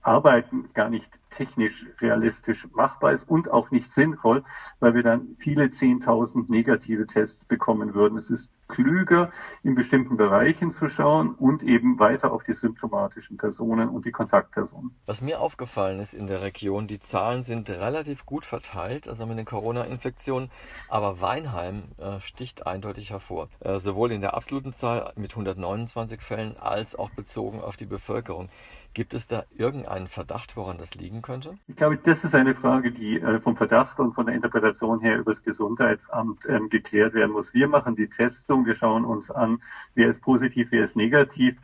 arbeiten, 0.00 0.70
gar 0.72 0.88
nicht 0.88 1.18
technisch 1.36 1.86
realistisch 2.00 2.66
machbar 2.72 3.12
ist 3.12 3.28
und 3.28 3.50
auch 3.50 3.70
nicht 3.70 3.92
sinnvoll, 3.92 4.42
weil 4.80 4.94
wir 4.94 5.02
dann 5.02 5.36
viele 5.38 5.70
Zehntausend 5.70 6.48
negative 6.48 7.06
Tests 7.06 7.44
bekommen 7.44 7.94
würden. 7.94 8.18
Es 8.18 8.30
ist 8.30 8.50
klüger, 8.68 9.30
in 9.62 9.74
bestimmten 9.74 10.16
Bereichen 10.16 10.70
zu 10.70 10.88
schauen 10.88 11.34
und 11.34 11.62
eben 11.62 11.98
weiter 11.98 12.32
auf 12.32 12.42
die 12.42 12.52
symptomatischen 12.52 13.36
Personen 13.36 13.88
und 13.88 14.04
die 14.04 14.10
Kontaktpersonen. 14.10 14.90
Was 15.06 15.20
mir 15.20 15.40
aufgefallen 15.40 16.00
ist 16.00 16.14
in 16.14 16.26
der 16.26 16.42
Region, 16.42 16.88
die 16.88 16.98
Zahlen 16.98 17.42
sind 17.42 17.70
relativ 17.70 18.26
gut 18.26 18.44
verteilt, 18.44 19.08
also 19.08 19.26
mit 19.26 19.38
den 19.38 19.44
Corona-Infektionen, 19.44 20.50
aber 20.88 21.20
Weinheim 21.20 21.84
äh, 21.98 22.20
sticht 22.20 22.66
eindeutig 22.66 23.10
hervor. 23.10 23.48
Äh, 23.60 23.78
sowohl 23.78 24.12
in 24.12 24.20
der 24.20 24.34
absoluten 24.34 24.72
Zahl 24.72 25.12
mit 25.16 25.30
129 25.32 26.20
Fällen 26.20 26.56
als 26.56 26.96
auch 26.96 27.10
bezogen 27.10 27.60
auf 27.60 27.76
die 27.76 27.86
Bevölkerung. 27.86 28.48
Gibt 28.94 29.14
es 29.14 29.28
da 29.28 29.44
irgendeinen 29.56 30.06
Verdacht, 30.06 30.56
woran 30.56 30.78
das 30.78 30.94
liegen 30.94 31.22
könnte? 31.22 31.56
Ich 31.66 31.76
glaube, 31.76 31.96
das 31.96 32.24
ist 32.24 32.34
eine 32.34 32.54
Frage, 32.54 32.92
die 32.92 33.20
äh, 33.20 33.40
vom 33.40 33.56
Verdacht 33.56 34.00
und 34.00 34.12
von 34.12 34.26
der 34.26 34.34
Interpretation 34.34 35.00
her 35.00 35.18
über 35.18 35.32
das 35.32 35.42
Gesundheitsamt 35.42 36.46
ähm, 36.48 36.68
geklärt 36.68 37.14
werden 37.14 37.32
muss. 37.32 37.54
Wir 37.54 37.68
machen 37.68 37.96
die 37.96 38.08
Testung, 38.08 38.66
wir 38.66 38.74
schauen 38.74 39.04
uns 39.04 39.30
an, 39.30 39.58
wer 39.94 40.08
ist 40.08 40.22
positiv, 40.22 40.68
wer 40.70 40.84
ist 40.84 40.96
negativ. 40.96 41.56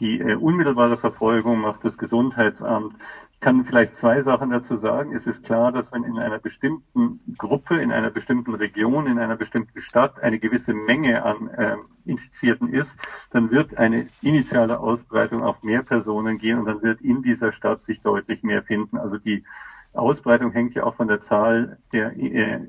Die 0.00 0.20
äh, 0.20 0.34
unmittelbare 0.34 0.96
Verfolgung 0.96 1.60
macht 1.60 1.84
das 1.84 1.98
Gesundheitsamt. 1.98 2.94
Kann 3.40 3.64
vielleicht 3.64 3.94
zwei 3.94 4.20
Sachen 4.22 4.50
dazu 4.50 4.76
sagen. 4.76 5.14
Es 5.14 5.26
ist 5.26 5.44
klar, 5.44 5.70
dass 5.70 5.92
wenn 5.92 6.02
in 6.02 6.18
einer 6.18 6.38
bestimmten 6.38 7.20
Gruppe, 7.36 7.76
in 7.80 7.92
einer 7.92 8.10
bestimmten 8.10 8.54
Region, 8.54 9.06
in 9.06 9.18
einer 9.18 9.36
bestimmten 9.36 9.80
Stadt 9.80 10.20
eine 10.20 10.38
gewisse 10.38 10.74
Menge 10.74 11.22
an 11.22 11.48
äh, 11.48 11.76
Infizierten 12.04 12.72
ist, 12.72 12.98
dann 13.30 13.50
wird 13.50 13.78
eine 13.78 14.06
initiale 14.22 14.80
Ausbreitung 14.80 15.42
auf 15.44 15.62
mehr 15.62 15.82
Personen 15.82 16.38
gehen 16.38 16.58
und 16.58 16.64
dann 16.64 16.82
wird 16.82 17.00
in 17.00 17.22
dieser 17.22 17.52
Stadt 17.52 17.82
sich 17.82 18.00
deutlich 18.00 18.42
mehr 18.42 18.62
finden. 18.64 18.98
Also 18.98 19.18
die 19.18 19.44
Ausbreitung 19.92 20.50
hängt 20.50 20.74
ja 20.74 20.84
auch 20.84 20.94
von 20.94 21.08
der 21.08 21.20
Zahl 21.20 21.78
der 21.92 22.16
äh, 22.18 22.60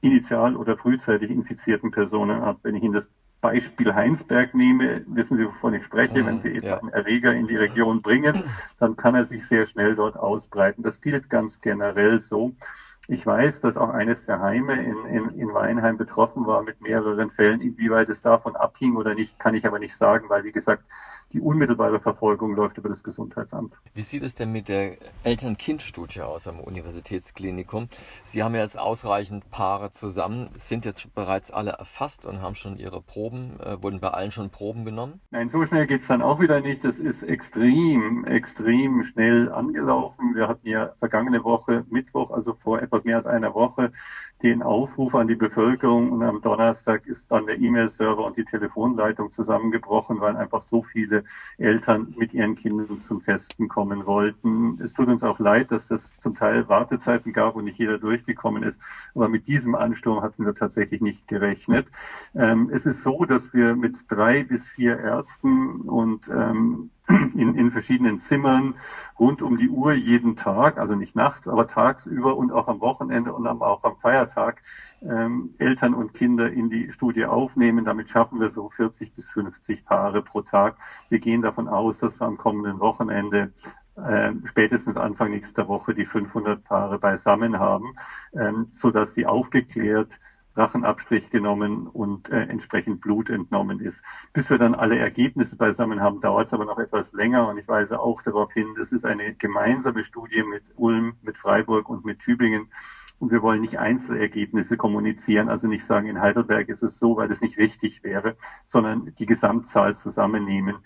initial 0.00 0.56
oder 0.56 0.76
frühzeitig 0.76 1.30
infizierten 1.30 1.92
Personen 1.92 2.42
ab. 2.42 2.58
Wenn 2.62 2.74
ich 2.74 2.82
Ihnen 2.82 2.94
das 2.94 3.08
Beispiel 3.46 3.94
Heinsberg 3.94 4.54
nehme, 4.54 5.04
wissen 5.06 5.36
Sie, 5.36 5.46
wovon 5.46 5.74
ich 5.74 5.84
spreche, 5.84 6.20
mhm, 6.20 6.26
wenn 6.26 6.38
Sie 6.40 6.48
eben 6.48 6.66
ja. 6.66 6.78
einen 6.80 6.88
Erreger 6.88 7.32
in 7.32 7.46
die 7.46 7.54
Region 7.54 8.02
bringen, 8.02 8.42
dann 8.80 8.96
kann 8.96 9.14
er 9.14 9.24
sich 9.24 9.46
sehr 9.46 9.66
schnell 9.66 9.94
dort 9.94 10.16
ausbreiten. 10.16 10.82
Das 10.82 11.00
gilt 11.00 11.30
ganz 11.30 11.60
generell 11.60 12.18
so. 12.18 12.54
Ich 13.08 13.24
weiß, 13.24 13.60
dass 13.60 13.76
auch 13.76 13.90
eines 13.90 14.26
der 14.26 14.40
Heime 14.40 14.74
in, 14.74 15.04
in, 15.06 15.28
in 15.38 15.54
Weinheim 15.54 15.96
betroffen 15.96 16.46
war 16.46 16.62
mit 16.62 16.80
mehreren 16.80 17.30
Fällen. 17.30 17.60
Inwieweit 17.60 18.08
es 18.08 18.22
davon 18.22 18.56
abhing 18.56 18.96
oder 18.96 19.14
nicht, 19.14 19.38
kann 19.38 19.54
ich 19.54 19.66
aber 19.66 19.78
nicht 19.78 19.96
sagen, 19.96 20.28
weil, 20.28 20.42
wie 20.42 20.52
gesagt, 20.52 20.82
die 21.32 21.40
unmittelbare 21.40 22.00
Verfolgung 22.00 22.54
läuft 22.54 22.78
über 22.78 22.88
das 22.88 23.02
Gesundheitsamt. 23.02 23.74
Wie 23.94 24.02
sieht 24.02 24.22
es 24.22 24.34
denn 24.34 24.52
mit 24.52 24.68
der 24.68 24.96
Eltern-Kind-Studie 25.24 26.22
aus 26.22 26.46
am 26.46 26.60
Universitätsklinikum? 26.60 27.88
Sie 28.24 28.42
haben 28.42 28.54
jetzt 28.54 28.78
ausreichend 28.78 29.50
Paare 29.50 29.90
zusammen, 29.90 30.50
sind 30.54 30.84
jetzt 30.84 31.14
bereits 31.14 31.50
alle 31.50 31.72
erfasst 31.72 32.26
und 32.26 32.42
haben 32.42 32.54
schon 32.54 32.76
ihre 32.76 33.02
Proben, 33.02 33.58
äh, 33.60 33.82
wurden 33.82 34.00
bei 34.00 34.10
allen 34.10 34.30
schon 34.30 34.50
Proben 34.50 34.84
genommen? 34.84 35.20
Nein, 35.30 35.48
so 35.48 35.64
schnell 35.64 35.86
geht 35.86 36.02
es 36.02 36.06
dann 36.06 36.22
auch 36.22 36.40
wieder 36.40 36.60
nicht. 36.60 36.84
Das 36.84 36.98
ist 36.98 37.22
extrem, 37.22 38.24
extrem 38.24 39.02
schnell 39.02 39.52
angelaufen. 39.52 40.34
Wir 40.34 40.48
hatten 40.48 40.68
ja 40.68 40.92
vergangene 40.98 41.42
Woche, 41.44 41.84
Mittwoch, 41.90 42.30
also 42.30 42.54
vor 42.54 42.80
etwas 42.96 43.04
mehr 43.04 43.16
als 43.16 43.26
einer 43.26 43.54
Woche, 43.54 43.90
den 44.42 44.62
Aufruf 44.62 45.14
an 45.14 45.28
die 45.28 45.34
Bevölkerung 45.34 46.12
und 46.12 46.22
am 46.22 46.40
Donnerstag 46.40 47.06
ist 47.06 47.30
dann 47.30 47.46
der 47.46 47.58
E-Mail-Server 47.58 48.24
und 48.24 48.36
die 48.36 48.44
Telefonleitung 48.44 49.30
zusammengebrochen, 49.30 50.20
weil 50.20 50.36
einfach 50.36 50.62
so 50.62 50.82
viele 50.82 51.24
Eltern 51.58 52.14
mit 52.16 52.32
ihren 52.34 52.54
Kindern 52.54 52.98
zum 52.98 53.22
Testen 53.22 53.68
kommen 53.68 54.06
wollten. 54.06 54.78
Es 54.82 54.94
tut 54.94 55.08
uns 55.08 55.24
auch 55.24 55.38
leid, 55.38 55.70
dass 55.70 55.88
das 55.88 56.16
zum 56.18 56.34
Teil 56.34 56.68
Wartezeiten 56.68 57.32
gab 57.32 57.56
und 57.56 57.64
nicht 57.64 57.78
jeder 57.78 57.98
durchgekommen 57.98 58.62
ist. 58.62 58.80
Aber 59.14 59.28
mit 59.28 59.46
diesem 59.46 59.74
Ansturm 59.74 60.22
hatten 60.22 60.44
wir 60.44 60.54
tatsächlich 60.54 61.00
nicht 61.00 61.28
gerechnet. 61.28 61.88
Ähm, 62.34 62.70
es 62.72 62.86
ist 62.86 63.02
so, 63.02 63.24
dass 63.24 63.54
wir 63.54 63.74
mit 63.74 63.96
drei 64.08 64.44
bis 64.44 64.68
vier 64.68 64.98
Ärzten 64.98 65.82
und 65.82 66.28
ähm, 66.28 66.90
in, 67.08 67.54
in 67.54 67.70
verschiedenen 67.70 68.18
Zimmern 68.18 68.74
rund 69.18 69.42
um 69.42 69.56
die 69.56 69.68
Uhr 69.68 69.92
jeden 69.92 70.36
Tag, 70.36 70.78
also 70.78 70.94
nicht 70.94 71.14
nachts, 71.14 71.48
aber 71.48 71.66
tagsüber 71.66 72.36
und 72.36 72.52
auch 72.52 72.68
am 72.68 72.80
Wochenende 72.80 73.32
und 73.32 73.46
auch 73.46 73.84
am 73.84 73.96
Feiertag 73.96 74.62
ähm, 75.02 75.54
Eltern 75.58 75.94
und 75.94 76.14
Kinder 76.14 76.50
in 76.50 76.68
die 76.68 76.90
Studie 76.90 77.26
aufnehmen. 77.26 77.84
Damit 77.84 78.08
schaffen 78.08 78.40
wir 78.40 78.50
so 78.50 78.68
40 78.68 79.12
bis 79.12 79.30
50 79.30 79.84
Paare 79.84 80.22
pro 80.22 80.40
Tag. 80.40 80.76
Wir 81.08 81.18
gehen 81.18 81.42
davon 81.42 81.68
aus, 81.68 81.98
dass 81.98 82.20
wir 82.20 82.26
am 82.26 82.36
kommenden 82.36 82.80
Wochenende 82.80 83.52
äh, 83.96 84.32
spätestens 84.44 84.96
Anfang 84.96 85.30
nächster 85.30 85.68
Woche 85.68 85.94
die 85.94 86.04
500 86.04 86.62
Paare 86.64 86.98
beisammen 86.98 87.58
haben, 87.58 87.92
ähm, 88.34 88.68
so 88.70 88.90
dass 88.90 89.14
sie 89.14 89.26
aufgeklärt 89.26 90.18
Rachenabstrich 90.56 91.30
genommen 91.30 91.86
und 91.86 92.30
äh, 92.30 92.42
entsprechend 92.42 93.00
Blut 93.00 93.30
entnommen 93.30 93.80
ist. 93.80 94.02
Bis 94.32 94.50
wir 94.50 94.58
dann 94.58 94.74
alle 94.74 94.98
Ergebnisse 94.98 95.56
beisammen 95.56 96.00
haben, 96.00 96.20
dauert 96.20 96.46
es 96.46 96.54
aber 96.54 96.64
noch 96.64 96.78
etwas 96.78 97.12
länger 97.12 97.48
und 97.48 97.58
ich 97.58 97.68
weise 97.68 98.00
auch 98.00 98.22
darauf 98.22 98.52
hin, 98.52 98.74
das 98.76 98.92
ist 98.92 99.04
eine 99.04 99.34
gemeinsame 99.34 100.02
Studie 100.02 100.42
mit 100.42 100.72
Ulm, 100.76 101.16
mit 101.22 101.36
Freiburg 101.36 101.88
und 101.88 102.04
mit 102.04 102.20
Tübingen. 102.20 102.68
Und 103.18 103.30
wir 103.30 103.40
wollen 103.40 103.60
nicht 103.60 103.78
Einzelergebnisse 103.78 104.76
kommunizieren, 104.76 105.48
also 105.48 105.68
nicht 105.68 105.86
sagen, 105.86 106.06
in 106.06 106.20
Heidelberg 106.20 106.68
ist 106.68 106.82
es 106.82 106.98
so, 106.98 107.16
weil 107.16 107.28
das 107.28 107.40
nicht 107.40 107.56
richtig 107.56 108.04
wäre, 108.04 108.36
sondern 108.66 109.14
die 109.14 109.24
Gesamtzahl 109.24 109.96
zusammennehmen. 109.96 110.76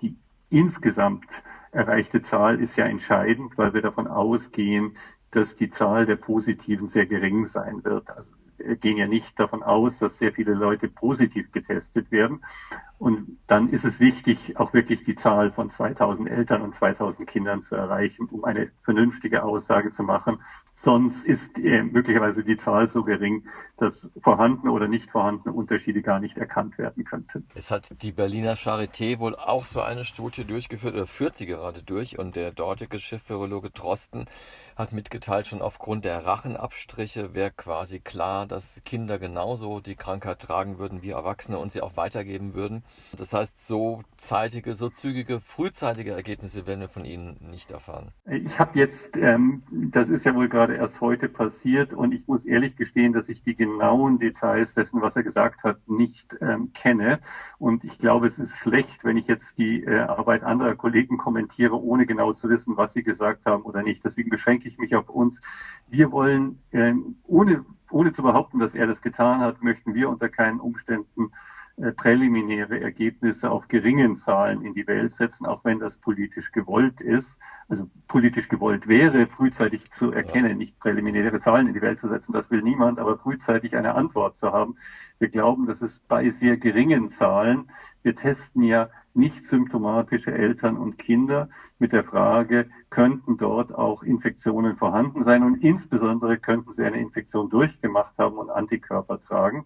Die 0.00 0.16
insgesamt 0.50 1.26
erreichte 1.72 2.22
Zahl 2.22 2.60
ist 2.60 2.76
ja 2.76 2.84
entscheidend, 2.84 3.58
weil 3.58 3.74
wir 3.74 3.82
davon 3.82 4.06
ausgehen, 4.06 4.94
dass 5.30 5.54
die 5.54 5.70
Zahl 5.70 6.06
der 6.06 6.16
Positiven 6.16 6.86
sehr 6.86 7.06
gering 7.06 7.44
sein 7.44 7.84
wird. 7.84 8.10
Also 8.10 8.32
gehen 8.80 8.96
ja 8.96 9.06
nicht 9.06 9.38
davon 9.38 9.62
aus, 9.62 9.98
dass 9.98 10.18
sehr 10.18 10.32
viele 10.32 10.54
Leute 10.54 10.88
positiv 10.88 11.50
getestet 11.50 12.10
werden. 12.10 12.40
Und 13.00 13.38
dann 13.46 13.70
ist 13.70 13.86
es 13.86 13.98
wichtig, 13.98 14.58
auch 14.58 14.74
wirklich 14.74 15.04
die 15.04 15.14
Zahl 15.14 15.52
von 15.52 15.70
2000 15.70 16.28
Eltern 16.28 16.60
und 16.60 16.74
2000 16.74 17.26
Kindern 17.26 17.62
zu 17.62 17.74
erreichen, 17.74 18.28
um 18.30 18.44
eine 18.44 18.72
vernünftige 18.80 19.42
Aussage 19.42 19.90
zu 19.90 20.02
machen. 20.02 20.42
Sonst 20.74 21.24
ist 21.24 21.58
äh, 21.58 21.82
möglicherweise 21.82 22.44
die 22.44 22.58
Zahl 22.58 22.88
so 22.88 23.02
gering, 23.02 23.44
dass 23.78 24.10
vorhandene 24.20 24.70
oder 24.70 24.86
nicht 24.86 25.10
vorhandene 25.10 25.54
Unterschiede 25.54 26.02
gar 26.02 26.20
nicht 26.20 26.36
erkannt 26.36 26.76
werden 26.76 27.04
könnten. 27.04 27.46
Es 27.54 27.70
hat 27.70 28.02
die 28.02 28.12
Berliner 28.12 28.54
Charité 28.54 29.18
wohl 29.18 29.34
auch 29.34 29.64
so 29.64 29.80
eine 29.80 30.04
Studie 30.04 30.44
durchgeführt 30.44 30.92
oder 30.92 31.06
führt 31.06 31.36
sie 31.36 31.46
gerade 31.46 31.82
durch 31.82 32.18
und 32.18 32.36
der 32.36 32.50
dortige 32.50 32.98
Chefvirologe 32.98 33.70
Drosten 33.70 34.26
hat 34.76 34.92
mitgeteilt, 34.92 35.46
schon 35.46 35.62
aufgrund 35.62 36.04
der 36.04 36.26
Rachenabstriche 36.26 37.34
wäre 37.34 37.50
quasi 37.50 38.00
klar, 38.00 38.46
dass 38.46 38.82
Kinder 38.84 39.18
genauso 39.18 39.80
die 39.80 39.96
Krankheit 39.96 40.40
tragen 40.40 40.78
würden 40.78 41.02
wie 41.02 41.10
Erwachsene 41.10 41.58
und 41.58 41.70
sie 41.70 41.82
auch 41.82 41.96
weitergeben 41.96 42.54
würden. 42.54 42.82
Das 43.16 43.32
heißt, 43.32 43.66
so 43.66 44.02
zeitige, 44.16 44.74
so 44.74 44.88
zügige, 44.88 45.40
frühzeitige 45.40 46.12
Ergebnisse 46.12 46.66
werden 46.66 46.80
wir 46.80 46.88
von 46.88 47.04
Ihnen 47.04 47.36
nicht 47.40 47.70
erfahren. 47.70 48.12
Ich 48.24 48.58
habe 48.58 48.78
jetzt, 48.78 49.16
ähm, 49.16 49.62
das 49.70 50.08
ist 50.08 50.24
ja 50.24 50.34
wohl 50.34 50.48
gerade 50.48 50.76
erst 50.76 51.00
heute 51.00 51.28
passiert 51.28 51.92
und 51.92 52.12
ich 52.12 52.28
muss 52.28 52.46
ehrlich 52.46 52.76
gestehen, 52.76 53.12
dass 53.12 53.28
ich 53.28 53.42
die 53.42 53.56
genauen 53.56 54.18
Details 54.18 54.74
dessen, 54.74 55.02
was 55.02 55.16
er 55.16 55.24
gesagt 55.24 55.64
hat, 55.64 55.78
nicht 55.88 56.36
ähm, 56.40 56.72
kenne. 56.72 57.18
Und 57.58 57.82
ich 57.82 57.98
glaube, 57.98 58.28
es 58.28 58.38
ist 58.38 58.56
schlecht, 58.56 59.04
wenn 59.04 59.16
ich 59.16 59.26
jetzt 59.26 59.58
die 59.58 59.82
äh, 59.82 60.00
Arbeit 60.00 60.44
anderer 60.44 60.76
Kollegen 60.76 61.16
kommentiere, 61.16 61.82
ohne 61.82 62.06
genau 62.06 62.32
zu 62.32 62.48
wissen, 62.48 62.76
was 62.76 62.92
sie 62.92 63.02
gesagt 63.02 63.46
haben 63.46 63.62
oder 63.62 63.82
nicht. 63.82 64.04
Deswegen 64.04 64.30
beschränke 64.30 64.68
ich 64.68 64.78
mich 64.78 64.94
auf 64.94 65.08
uns. 65.08 65.40
Wir 65.88 66.12
wollen, 66.12 66.60
ähm, 66.70 67.16
ohne, 67.24 67.64
ohne 67.90 68.12
zu 68.12 68.22
behaupten, 68.22 68.60
dass 68.60 68.74
er 68.74 68.86
das 68.86 69.00
getan 69.00 69.40
hat, 69.40 69.62
möchten 69.62 69.94
wir 69.94 70.08
unter 70.08 70.28
keinen 70.28 70.60
Umständen 70.60 71.32
präliminäre 71.96 72.80
Ergebnisse 72.80 73.50
auf 73.50 73.68
geringen 73.68 74.14
Zahlen 74.14 74.60
in 74.60 74.72
die 74.72 74.86
Welt 74.86 75.12
setzen, 75.12 75.46
auch 75.46 75.64
wenn 75.64 75.78
das 75.78 75.96
politisch 75.96 76.50
gewollt 76.50 77.00
ist. 77.00 77.38
Also 77.68 77.88
politisch 78.06 78.48
gewollt 78.48 78.86
wäre, 78.86 79.26
frühzeitig 79.26 79.90
zu 79.90 80.10
erkennen, 80.10 80.58
nicht 80.58 80.78
präliminäre 80.78 81.38
Zahlen 81.38 81.66
in 81.66 81.72
die 81.72 81.80
Welt 81.80 81.98
zu 81.98 82.08
setzen, 82.08 82.32
das 82.32 82.50
will 82.50 82.60
niemand, 82.60 82.98
aber 82.98 83.16
frühzeitig 83.16 83.76
eine 83.76 83.94
Antwort 83.94 84.36
zu 84.36 84.52
haben. 84.52 84.74
Wir 85.18 85.28
glauben, 85.28 85.64
dass 85.66 85.80
es 85.80 86.00
bei 86.00 86.28
sehr 86.30 86.56
geringen 86.56 87.08
Zahlen, 87.08 87.66
wir 88.02 88.14
testen 88.14 88.62
ja 88.62 88.88
nicht 89.14 89.44
symptomatische 89.44 90.32
Eltern 90.32 90.76
und 90.76 90.98
Kinder 90.98 91.48
mit 91.78 91.92
der 91.92 92.02
Frage, 92.02 92.66
könnten 92.90 93.36
dort 93.36 93.74
auch 93.74 94.02
Infektionen 94.02 94.76
vorhanden 94.76 95.24
sein 95.24 95.42
und 95.42 95.56
insbesondere 95.56 96.36
könnten 96.36 96.72
sie 96.72 96.84
eine 96.84 97.00
Infektion 97.00 97.48
durchgemacht 97.48 98.18
haben 98.18 98.36
und 98.38 98.50
Antikörper 98.50 99.18
tragen 99.18 99.64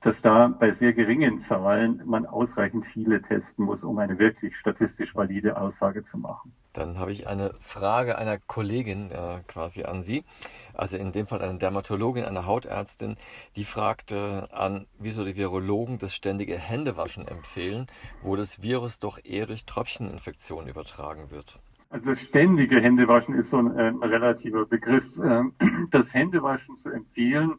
dass 0.00 0.22
da 0.22 0.48
bei 0.48 0.70
sehr 0.70 0.92
geringen 0.92 1.38
Zahlen 1.38 2.02
man 2.04 2.26
ausreichend 2.26 2.84
viele 2.84 3.22
testen 3.22 3.64
muss, 3.64 3.84
um 3.84 3.98
eine 3.98 4.18
wirklich 4.18 4.56
statistisch 4.56 5.14
valide 5.14 5.56
Aussage 5.56 6.04
zu 6.04 6.18
machen. 6.18 6.52
Dann 6.72 6.98
habe 6.98 7.12
ich 7.12 7.26
eine 7.28 7.54
Frage 7.60 8.18
einer 8.18 8.38
Kollegin 8.38 9.10
äh, 9.10 9.40
quasi 9.46 9.84
an 9.84 10.02
Sie, 10.02 10.24
also 10.72 10.96
in 10.96 11.12
dem 11.12 11.26
Fall 11.26 11.40
eine 11.40 11.58
Dermatologin, 11.58 12.24
eine 12.24 12.46
Hautärztin, 12.46 13.16
die 13.54 13.64
fragte 13.64 14.48
an, 14.52 14.86
wieso 14.98 15.24
die 15.24 15.36
Virologen 15.36 15.98
das 15.98 16.14
ständige 16.14 16.58
Händewaschen 16.58 17.28
empfehlen, 17.28 17.86
wo 18.22 18.34
das 18.34 18.62
Virus 18.62 18.98
doch 18.98 19.18
eher 19.22 19.46
durch 19.46 19.66
Tröpfcheninfektionen 19.66 20.68
übertragen 20.68 21.30
wird. 21.30 21.60
Also 21.94 22.16
ständige 22.16 22.80
Händewaschen 22.80 23.36
ist 23.36 23.50
so 23.50 23.58
ein 23.58 23.70
äh, 23.76 24.04
relativer 24.04 24.66
Begriff. 24.66 25.04
Ähm, 25.24 25.52
das 25.92 26.12
Händewaschen 26.12 26.76
zu 26.76 26.90
empfehlen, 26.90 27.54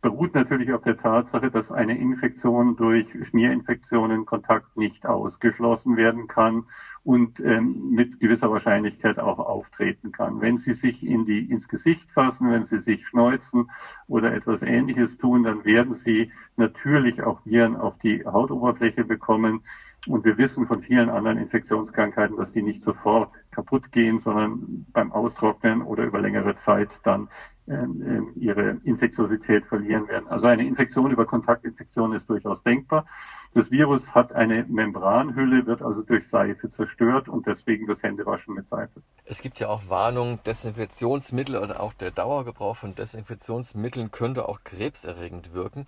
beruht 0.00 0.34
natürlich 0.34 0.72
auf 0.72 0.82
der 0.82 0.96
Tatsache, 0.96 1.50
dass 1.50 1.72
eine 1.72 1.98
Infektion 1.98 2.76
durch 2.76 3.16
Schmierinfektionen 3.26 4.26
Kontakt 4.26 4.76
nicht 4.76 5.06
ausgeschlossen 5.06 5.96
werden 5.96 6.28
kann 6.28 6.64
und 7.02 7.40
ähm, 7.40 7.90
mit 7.90 8.20
gewisser 8.20 8.50
Wahrscheinlichkeit 8.50 9.18
auch 9.18 9.40
auftreten 9.40 10.12
kann. 10.12 10.40
Wenn 10.40 10.56
Sie 10.56 10.72
sich 10.72 11.04
in 11.04 11.24
die, 11.24 11.50
ins 11.50 11.66
Gesicht 11.66 12.12
fassen, 12.12 12.50
wenn 12.50 12.64
Sie 12.64 12.78
sich 12.78 13.06
schneuzen 13.06 13.70
oder 14.06 14.32
etwas 14.32 14.62
Ähnliches 14.62 15.18
tun, 15.18 15.42
dann 15.42 15.64
werden 15.64 15.94
Sie 15.94 16.30
natürlich 16.56 17.22
auch 17.22 17.44
Viren 17.44 17.76
auf 17.76 17.98
die 17.98 18.24
Hautoberfläche 18.24 19.04
bekommen. 19.04 19.62
Und 20.08 20.24
wir 20.24 20.38
wissen 20.38 20.66
von 20.66 20.80
vielen 20.80 21.10
anderen 21.10 21.38
Infektionskrankheiten, 21.38 22.36
dass 22.36 22.52
die 22.52 22.62
nicht 22.62 22.82
sofort 22.82 23.32
kaputt 23.50 23.92
gehen, 23.92 24.18
sondern 24.18 24.86
beim 24.92 25.12
Austrocknen 25.12 25.82
oder 25.82 26.04
über 26.04 26.20
längere 26.20 26.54
Zeit 26.54 27.00
dann 27.02 27.28
ähm, 27.66 28.02
ähm, 28.06 28.32
ihre 28.36 28.80
Infektiosität 28.84 29.64
verlieren 29.64 30.08
werden. 30.08 30.26
Also 30.28 30.46
eine 30.46 30.66
Infektion 30.66 31.10
über 31.10 31.26
Kontaktinfektion 31.26 32.14
ist 32.14 32.30
durchaus 32.30 32.62
denkbar. 32.62 33.04
Das 33.52 33.70
Virus 33.70 34.14
hat 34.14 34.32
eine 34.32 34.64
Membranhülle, 34.64 35.66
wird 35.66 35.82
also 35.82 36.02
durch 36.02 36.28
Seife 36.28 36.70
zerstört 36.70 37.28
und 37.28 37.46
deswegen 37.46 37.86
das 37.86 38.02
Händewaschen 38.02 38.54
mit 38.54 38.68
Seife. 38.68 39.02
Es 39.26 39.42
gibt 39.42 39.60
ja 39.60 39.68
auch 39.68 39.90
Warnungen, 39.90 40.38
Desinfektionsmittel 40.46 41.56
oder 41.56 41.80
auch 41.80 41.92
der 41.92 42.10
Dauergebrauch 42.10 42.76
von 42.76 42.94
Desinfektionsmitteln 42.94 44.10
könnte 44.10 44.48
auch 44.48 44.64
krebserregend 44.64 45.52
wirken. 45.52 45.86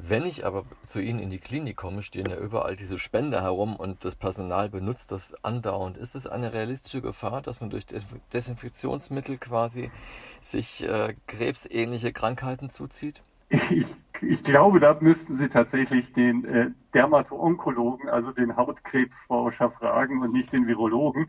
Wenn 0.00 0.24
ich 0.24 0.46
aber 0.46 0.64
zu 0.82 1.00
Ihnen 1.00 1.18
in 1.18 1.28
die 1.28 1.40
Klinik 1.40 1.76
komme, 1.76 2.04
stehen 2.04 2.30
ja 2.30 2.36
überall 2.36 2.76
diese 2.76 2.98
Spender 2.98 3.42
herum 3.42 3.74
und 3.74 4.04
das 4.04 4.14
Personal 4.14 4.68
benutzt 4.68 5.10
das 5.10 5.34
andauernd. 5.44 5.96
Ist 5.96 6.14
es 6.14 6.28
eine 6.28 6.52
realistische 6.52 7.02
Gefahr, 7.02 7.42
dass 7.42 7.60
man 7.60 7.68
durch 7.68 7.84
Desinfektionsmittel 8.32 9.38
quasi 9.38 9.90
sich 10.40 10.84
äh, 10.84 11.16
krebsähnliche 11.26 12.12
Krankheiten 12.12 12.70
zuzieht? 12.70 13.22
ich 14.22 14.42
glaube, 14.42 14.80
da 14.80 14.96
müssten 15.00 15.34
Sie 15.34 15.48
tatsächlich 15.48 16.12
den 16.12 16.44
äh, 16.44 16.70
Dermato-Onkologen, 16.94 18.08
also 18.08 18.32
den 18.32 18.56
Hautkrebsforscher 18.56 19.68
fragen 19.68 20.22
und 20.22 20.32
nicht 20.32 20.52
den 20.52 20.66
Virologen. 20.66 21.26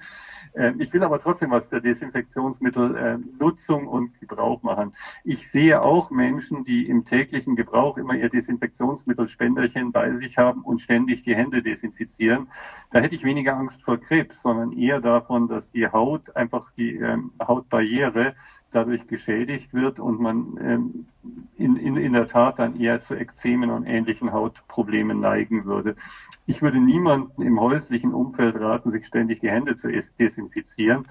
Äh, 0.53 0.73
ich 0.79 0.93
will 0.93 1.03
aber 1.03 1.19
trotzdem 1.19 1.51
was 1.51 1.69
der 1.69 1.81
Desinfektionsmittelnutzung 1.81 3.83
äh, 3.83 3.87
und 3.87 4.19
Gebrauch 4.19 4.63
machen. 4.63 4.93
Ich 5.23 5.51
sehe 5.51 5.81
auch 5.81 6.11
Menschen, 6.11 6.63
die 6.63 6.87
im 6.87 7.05
täglichen 7.05 7.55
Gebrauch 7.55 7.97
immer 7.97 8.15
ihr 8.15 8.29
Desinfektionsmittelspenderchen 8.29 9.91
bei 9.91 10.15
sich 10.15 10.37
haben 10.37 10.61
und 10.61 10.81
ständig 10.81 11.23
die 11.23 11.35
Hände 11.35 11.61
desinfizieren. 11.61 12.47
Da 12.91 12.99
hätte 12.99 13.15
ich 13.15 13.23
weniger 13.23 13.57
Angst 13.57 13.83
vor 13.83 13.97
Krebs, 13.97 14.41
sondern 14.41 14.71
eher 14.71 15.01
davon, 15.01 15.47
dass 15.47 15.69
die 15.69 15.87
Haut 15.87 16.35
einfach 16.35 16.71
die 16.71 16.95
ähm, 16.95 17.31
Hautbarriere 17.45 18.33
dadurch 18.71 19.07
geschädigt 19.07 19.73
wird 19.73 19.99
und 19.99 20.19
man 20.19 20.57
ähm, 20.61 21.05
in, 21.57 21.75
in, 21.75 21.97
in 21.97 22.13
der 22.13 22.27
Tat 22.27 22.59
dann 22.59 22.78
eher 22.79 23.01
zu 23.01 23.15
Ekzemen 23.15 23.69
und 23.69 23.85
ähnlichen 23.85 24.31
Hautproblemen 24.31 25.19
neigen 25.19 25.65
würde. 25.65 25.95
Ich 26.45 26.61
würde 26.61 26.79
niemanden 26.79 27.41
im 27.41 27.59
häuslichen 27.59 28.13
Umfeld 28.13 28.55
raten, 28.55 28.91
sich 28.91 29.05
ständig 29.05 29.39
die 29.39 29.49
Hände 29.49 29.75
zu 29.75 29.89
desinfizieren. 30.17 31.05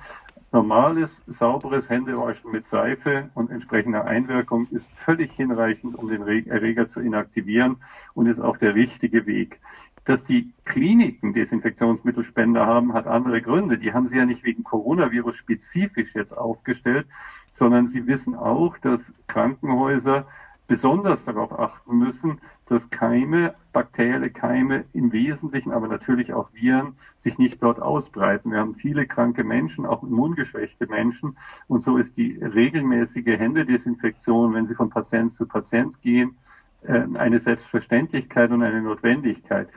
Normales, 0.51 1.23
sauberes 1.27 1.91
Händewaschen 1.91 2.51
mit 2.51 2.67
Seife 2.67 3.29
und 3.35 3.51
entsprechender 3.51 4.07
Einwirkung 4.07 4.67
ist 4.71 4.91
völlig 4.91 5.33
hinreichend, 5.33 5.95
um 5.95 6.09
den 6.09 6.23
Erreger 6.23 6.89
zu 6.89 7.01
inaktivieren 7.01 7.77
und 8.15 8.29
ist 8.29 8.41
auch 8.41 8.57
der 8.57 8.75
richtige 8.75 9.27
Weg. 9.27 9.61
Dass 10.05 10.25
die 10.25 10.55
Kliniken 10.65 11.35
Desinfektionsmittelspender 11.35 12.65
haben, 12.65 12.95
hat 12.95 13.07
andere 13.07 13.43
Gründe. 13.43 13.77
Die 13.77 13.93
haben 13.93 14.07
sie 14.07 14.17
ja 14.17 14.25
nicht 14.25 14.43
wegen 14.43 14.65
Coronavirus 14.65 15.37
spezifisch 15.37 16.15
jetzt 16.15 16.33
aufgestellt, 16.33 17.07
sondern 17.53 17.87
sie 17.87 18.07
wissen 18.07 18.35
auch, 18.35 18.79
dass 18.79 19.13
Krankenhäuser 19.27 20.27
besonders 20.69 21.25
darauf 21.25 21.59
achten 21.59 21.99
müssen, 21.99 22.41
dass 22.67 22.91
Keime, 22.91 23.55
bakterielle 23.73 24.31
Keime 24.31 24.85
im 24.93 25.11
Wesentlichen, 25.11 25.73
aber 25.73 25.89
natürlich 25.89 26.35
auch 26.35 26.53
Viren, 26.53 26.95
sich 27.17 27.39
nicht 27.39 27.61
dort 27.63 27.81
ausbreiten. 27.81 28.53
Wir 28.53 28.61
haben 28.61 28.75
viele 28.75 29.07
kranke 29.07 29.43
Menschen, 29.43 29.87
auch 29.87 30.05
immungeschwächte 30.05 30.87
Menschen. 30.87 31.37
Und 31.67 31.83
so 31.83 31.97
ist 31.97 32.17
die 32.19 32.39
regelmäßige 32.41 33.39
Händedesinfektion, 33.39 34.55
wenn 34.55 34.67
sie 34.67 34.75
von 34.75 34.91
Patient 34.91 35.33
zu 35.33 35.47
Patient 35.47 36.01
gehen, 36.03 36.37
äh, 36.83 37.07
eine 37.15 37.41
Selbstverständlichkeit 37.41 38.51
und 38.51 38.63
eine 38.63 38.83
Notwendigkeit. 38.83 39.71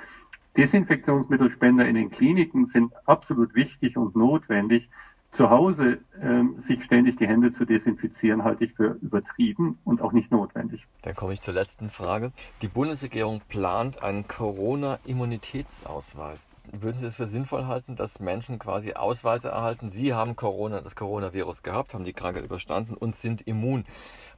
Desinfektionsmittelspender 0.57 1.87
in 1.87 1.95
den 1.95 2.09
Kliniken 2.09 2.65
sind 2.65 2.91
absolut 3.05 3.55
wichtig 3.55 3.97
und 3.97 4.17
notwendig, 4.17 4.89
zu 5.31 5.49
Hause 5.49 5.99
ähm, 6.21 6.59
sich 6.59 6.83
ständig 6.83 7.15
die 7.15 7.25
Hände 7.25 7.51
zu 7.51 7.65
desinfizieren, 7.65 8.43
halte 8.43 8.65
ich 8.65 8.73
für 8.73 8.97
übertrieben 9.01 9.79
und 9.85 10.01
auch 10.01 10.11
nicht 10.11 10.29
notwendig. 10.29 10.87
Dann 11.03 11.15
komme 11.15 11.31
ich 11.33 11.39
zur 11.39 11.53
letzten 11.53 11.89
Frage. 11.89 12.33
Die 12.61 12.67
Bundesregierung 12.67 13.41
plant 13.47 14.03
einen 14.03 14.27
Corona-Immunitätsausweis. 14.27 16.51
Würden 16.71 16.97
Sie 16.97 17.05
es 17.05 17.15
für 17.15 17.27
sinnvoll 17.27 17.65
halten, 17.65 17.95
dass 17.95 18.19
Menschen 18.19 18.59
quasi 18.59 18.93
Ausweise 18.93 19.49
erhalten? 19.49 19.89
Sie 19.89 20.13
haben 20.13 20.35
Corona, 20.35 20.81
das 20.81 20.95
Coronavirus 20.95 21.63
gehabt, 21.63 21.93
haben 21.93 22.03
die 22.03 22.13
Krankheit 22.13 22.43
überstanden 22.43 22.93
und 22.93 23.15
sind 23.15 23.47
immun. 23.47 23.85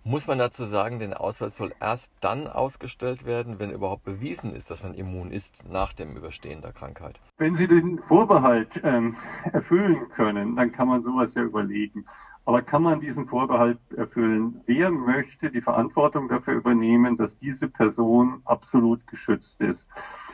Muss 0.05 0.27
man 0.27 0.38
dazu 0.38 0.65
sagen, 0.65 1.00
den 1.00 1.13
Ausweis 1.13 1.55
soll 1.55 1.72
erst 1.79 2.13
dann 2.19 2.45
ausgestellt 2.48 3.25
werden, 3.25 3.57
wenn 3.59 3.72
überhaupt 3.72 4.03
bewiesen 4.03 4.53
ist, 4.53 4.70
dass 4.70 4.83
man 4.83 4.96
immun 4.96 5.31
ist 5.31 5.63
nach 5.70 5.94
dem 5.94 6.18
Überstehen 6.18 6.61
der 6.61 6.74
Krankheit? 6.74 7.22
Wenn 7.37 7.55
Sie 7.55 7.68
den 7.68 8.00
Vorbehalt 8.00 8.81
ähm, 8.83 9.16
erfüllen 9.53 10.09
können, 10.09 10.57
dann 10.57 10.74
kann 10.74 10.89
man 10.89 11.03
sowas 11.03 11.35
ja 11.35 11.44
überlegen. 11.44 12.03
Aber 12.44 12.61
kann 12.61 12.83
man 12.83 13.00
diesen 13.00 13.27
Vorbehalt 13.27 13.79
erfüllen? 13.96 14.61
Wer 14.66 14.92
möchte 14.92 15.50
die 15.50 15.61
Verantwortung 15.61 16.27
dafür 16.27 16.55
übernehmen, 16.55 17.16
dass 17.16 17.37
diese 17.37 17.70
Person 17.70 18.42
absolut 18.44 19.07
geschützt 19.07 19.61
ist? 19.61 19.89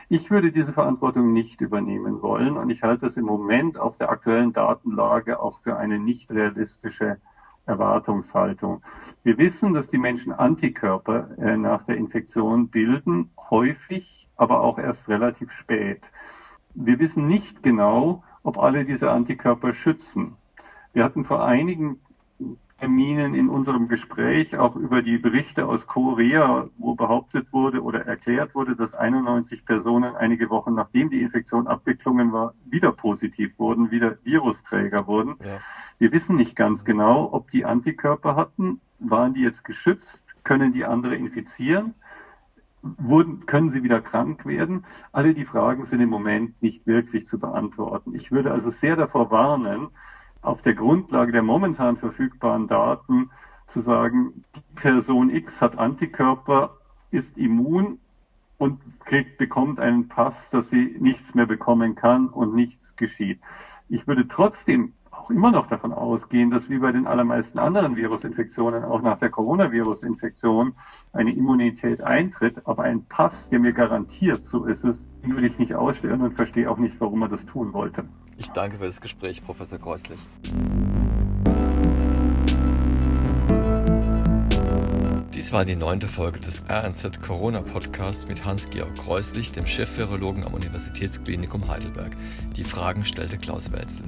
Ich 0.08 0.32
würde 0.32 0.50
diese 0.50 0.72
Verantwortung 0.72 1.32
nicht 1.32 1.60
übernehmen 1.60 2.22
wollen 2.22 2.56
und 2.56 2.70
ich 2.70 2.82
halte 2.82 3.06
es 3.06 3.16
im 3.16 3.26
Moment 3.26 3.78
auf 3.78 3.96
der 3.98 4.10
aktuellen 4.10 4.52
Datenlage 4.52 5.38
auch 5.38 5.60
für 5.60 5.76
eine 5.76 6.00
nicht 6.00 6.32
realistische 6.32 7.18
Erwartungshaltung. 7.70 8.82
Wir 9.22 9.38
wissen, 9.38 9.72
dass 9.72 9.88
die 9.88 9.98
Menschen 9.98 10.32
Antikörper 10.32 11.30
äh, 11.38 11.56
nach 11.56 11.84
der 11.84 11.96
Infektion 11.96 12.68
bilden, 12.68 13.30
häufig, 13.50 14.28
aber 14.36 14.60
auch 14.60 14.78
erst 14.78 15.08
relativ 15.08 15.52
spät. 15.52 16.10
Wir 16.74 16.98
wissen 16.98 17.26
nicht 17.26 17.62
genau, 17.62 18.22
ob 18.42 18.58
alle 18.58 18.84
diese 18.84 19.10
Antikörper 19.10 19.72
schützen. 19.72 20.36
Wir 20.92 21.04
hatten 21.04 21.24
vor 21.24 21.44
einigen 21.44 22.00
Terminen 22.80 23.34
in 23.34 23.50
unserem 23.50 23.88
Gespräch 23.88 24.56
auch 24.56 24.74
über 24.74 25.02
die 25.02 25.18
Berichte 25.18 25.66
aus 25.66 25.86
Korea, 25.86 26.68
wo 26.78 26.94
behauptet 26.94 27.52
wurde 27.52 27.82
oder 27.82 28.06
erklärt 28.06 28.54
wurde, 28.54 28.74
dass 28.74 28.94
91 28.94 29.66
Personen 29.66 30.16
einige 30.16 30.48
Wochen 30.48 30.74
nachdem 30.74 31.10
die 31.10 31.20
Infektion 31.20 31.66
abgeklungen 31.66 32.32
war, 32.32 32.54
wieder 32.64 32.92
positiv 32.92 33.58
wurden, 33.58 33.90
wieder 33.90 34.16
Virusträger 34.24 35.06
wurden. 35.06 35.36
Ja. 35.44 35.58
Wir 35.98 36.10
wissen 36.12 36.36
nicht 36.36 36.56
ganz 36.56 36.86
genau, 36.86 37.28
ob 37.32 37.50
die 37.50 37.66
Antikörper 37.66 38.34
hatten, 38.34 38.80
waren 38.98 39.34
die 39.34 39.42
jetzt 39.42 39.62
geschützt, 39.64 40.24
können 40.42 40.72
die 40.72 40.86
andere 40.86 41.16
infizieren, 41.16 41.94
wurden, 42.82 43.44
können 43.44 43.68
sie 43.68 43.82
wieder 43.82 44.00
krank 44.00 44.46
werden? 44.46 44.86
Alle 45.12 45.34
die 45.34 45.44
Fragen 45.44 45.84
sind 45.84 46.00
im 46.00 46.08
Moment 46.08 46.62
nicht 46.62 46.86
wirklich 46.86 47.26
zu 47.26 47.38
beantworten. 47.38 48.14
Ich 48.14 48.32
würde 48.32 48.52
also 48.52 48.70
sehr 48.70 48.96
davor 48.96 49.30
warnen, 49.30 49.88
auf 50.42 50.62
der 50.62 50.74
Grundlage 50.74 51.32
der 51.32 51.42
momentan 51.42 51.96
verfügbaren 51.96 52.66
Daten 52.66 53.30
zu 53.66 53.80
sagen, 53.80 54.44
die 54.54 54.62
Person 54.74 55.30
X 55.30 55.60
hat 55.62 55.78
Antikörper, 55.78 56.76
ist 57.10 57.36
immun 57.36 57.98
und 58.58 58.80
kriegt, 59.04 59.38
bekommt 59.38 59.80
einen 59.80 60.08
Pass, 60.08 60.50
dass 60.50 60.70
sie 60.70 60.96
nichts 60.98 61.34
mehr 61.34 61.46
bekommen 61.46 61.94
kann 61.94 62.28
und 62.28 62.54
nichts 62.54 62.96
geschieht. 62.96 63.40
Ich 63.88 64.06
würde 64.06 64.28
trotzdem 64.28 64.92
auch 65.10 65.30
immer 65.30 65.50
noch 65.50 65.66
davon 65.66 65.92
ausgehen, 65.92 66.50
dass 66.50 66.70
wie 66.70 66.78
bei 66.78 66.92
den 66.92 67.06
allermeisten 67.06 67.58
anderen 67.58 67.96
Virusinfektionen 67.96 68.84
auch 68.84 69.02
nach 69.02 69.18
der 69.18 69.30
Coronavirus-Infektion 69.30 70.72
eine 71.12 71.32
Immunität 71.32 72.00
eintritt. 72.00 72.66
Aber 72.66 72.84
ein 72.84 73.04
Pass, 73.04 73.50
der 73.50 73.58
mir 73.58 73.72
garantiert, 73.72 74.42
so 74.42 74.64
ist 74.64 74.84
es, 74.84 75.08
würde 75.22 75.46
ich 75.46 75.58
nicht 75.58 75.74
ausstellen 75.74 76.22
und 76.22 76.34
verstehe 76.34 76.70
auch 76.70 76.78
nicht, 76.78 77.00
warum 77.00 77.20
man 77.20 77.30
das 77.30 77.44
tun 77.46 77.72
wollte. 77.72 78.08
Ich 78.40 78.48
danke 78.48 78.78
für 78.78 78.86
das 78.86 79.02
Gespräch, 79.02 79.44
Professor 79.44 79.78
Kreuslich. 79.78 80.18
Dies 85.34 85.52
war 85.52 85.66
die 85.66 85.76
neunte 85.76 86.08
Folge 86.08 86.40
des 86.40 86.62
RNZ 86.66 87.20
Corona 87.20 87.60
Podcasts 87.60 88.26
mit 88.26 88.42
Hans-Georg 88.42 88.94
Kreuslich, 88.94 89.52
dem 89.52 89.66
Chefvirologen 89.66 90.44
am 90.44 90.54
Universitätsklinikum 90.54 91.68
Heidelberg. 91.68 92.16
Die 92.56 92.64
Fragen 92.64 93.04
stellte 93.04 93.36
Klaus 93.36 93.72
Welzel. 93.72 94.06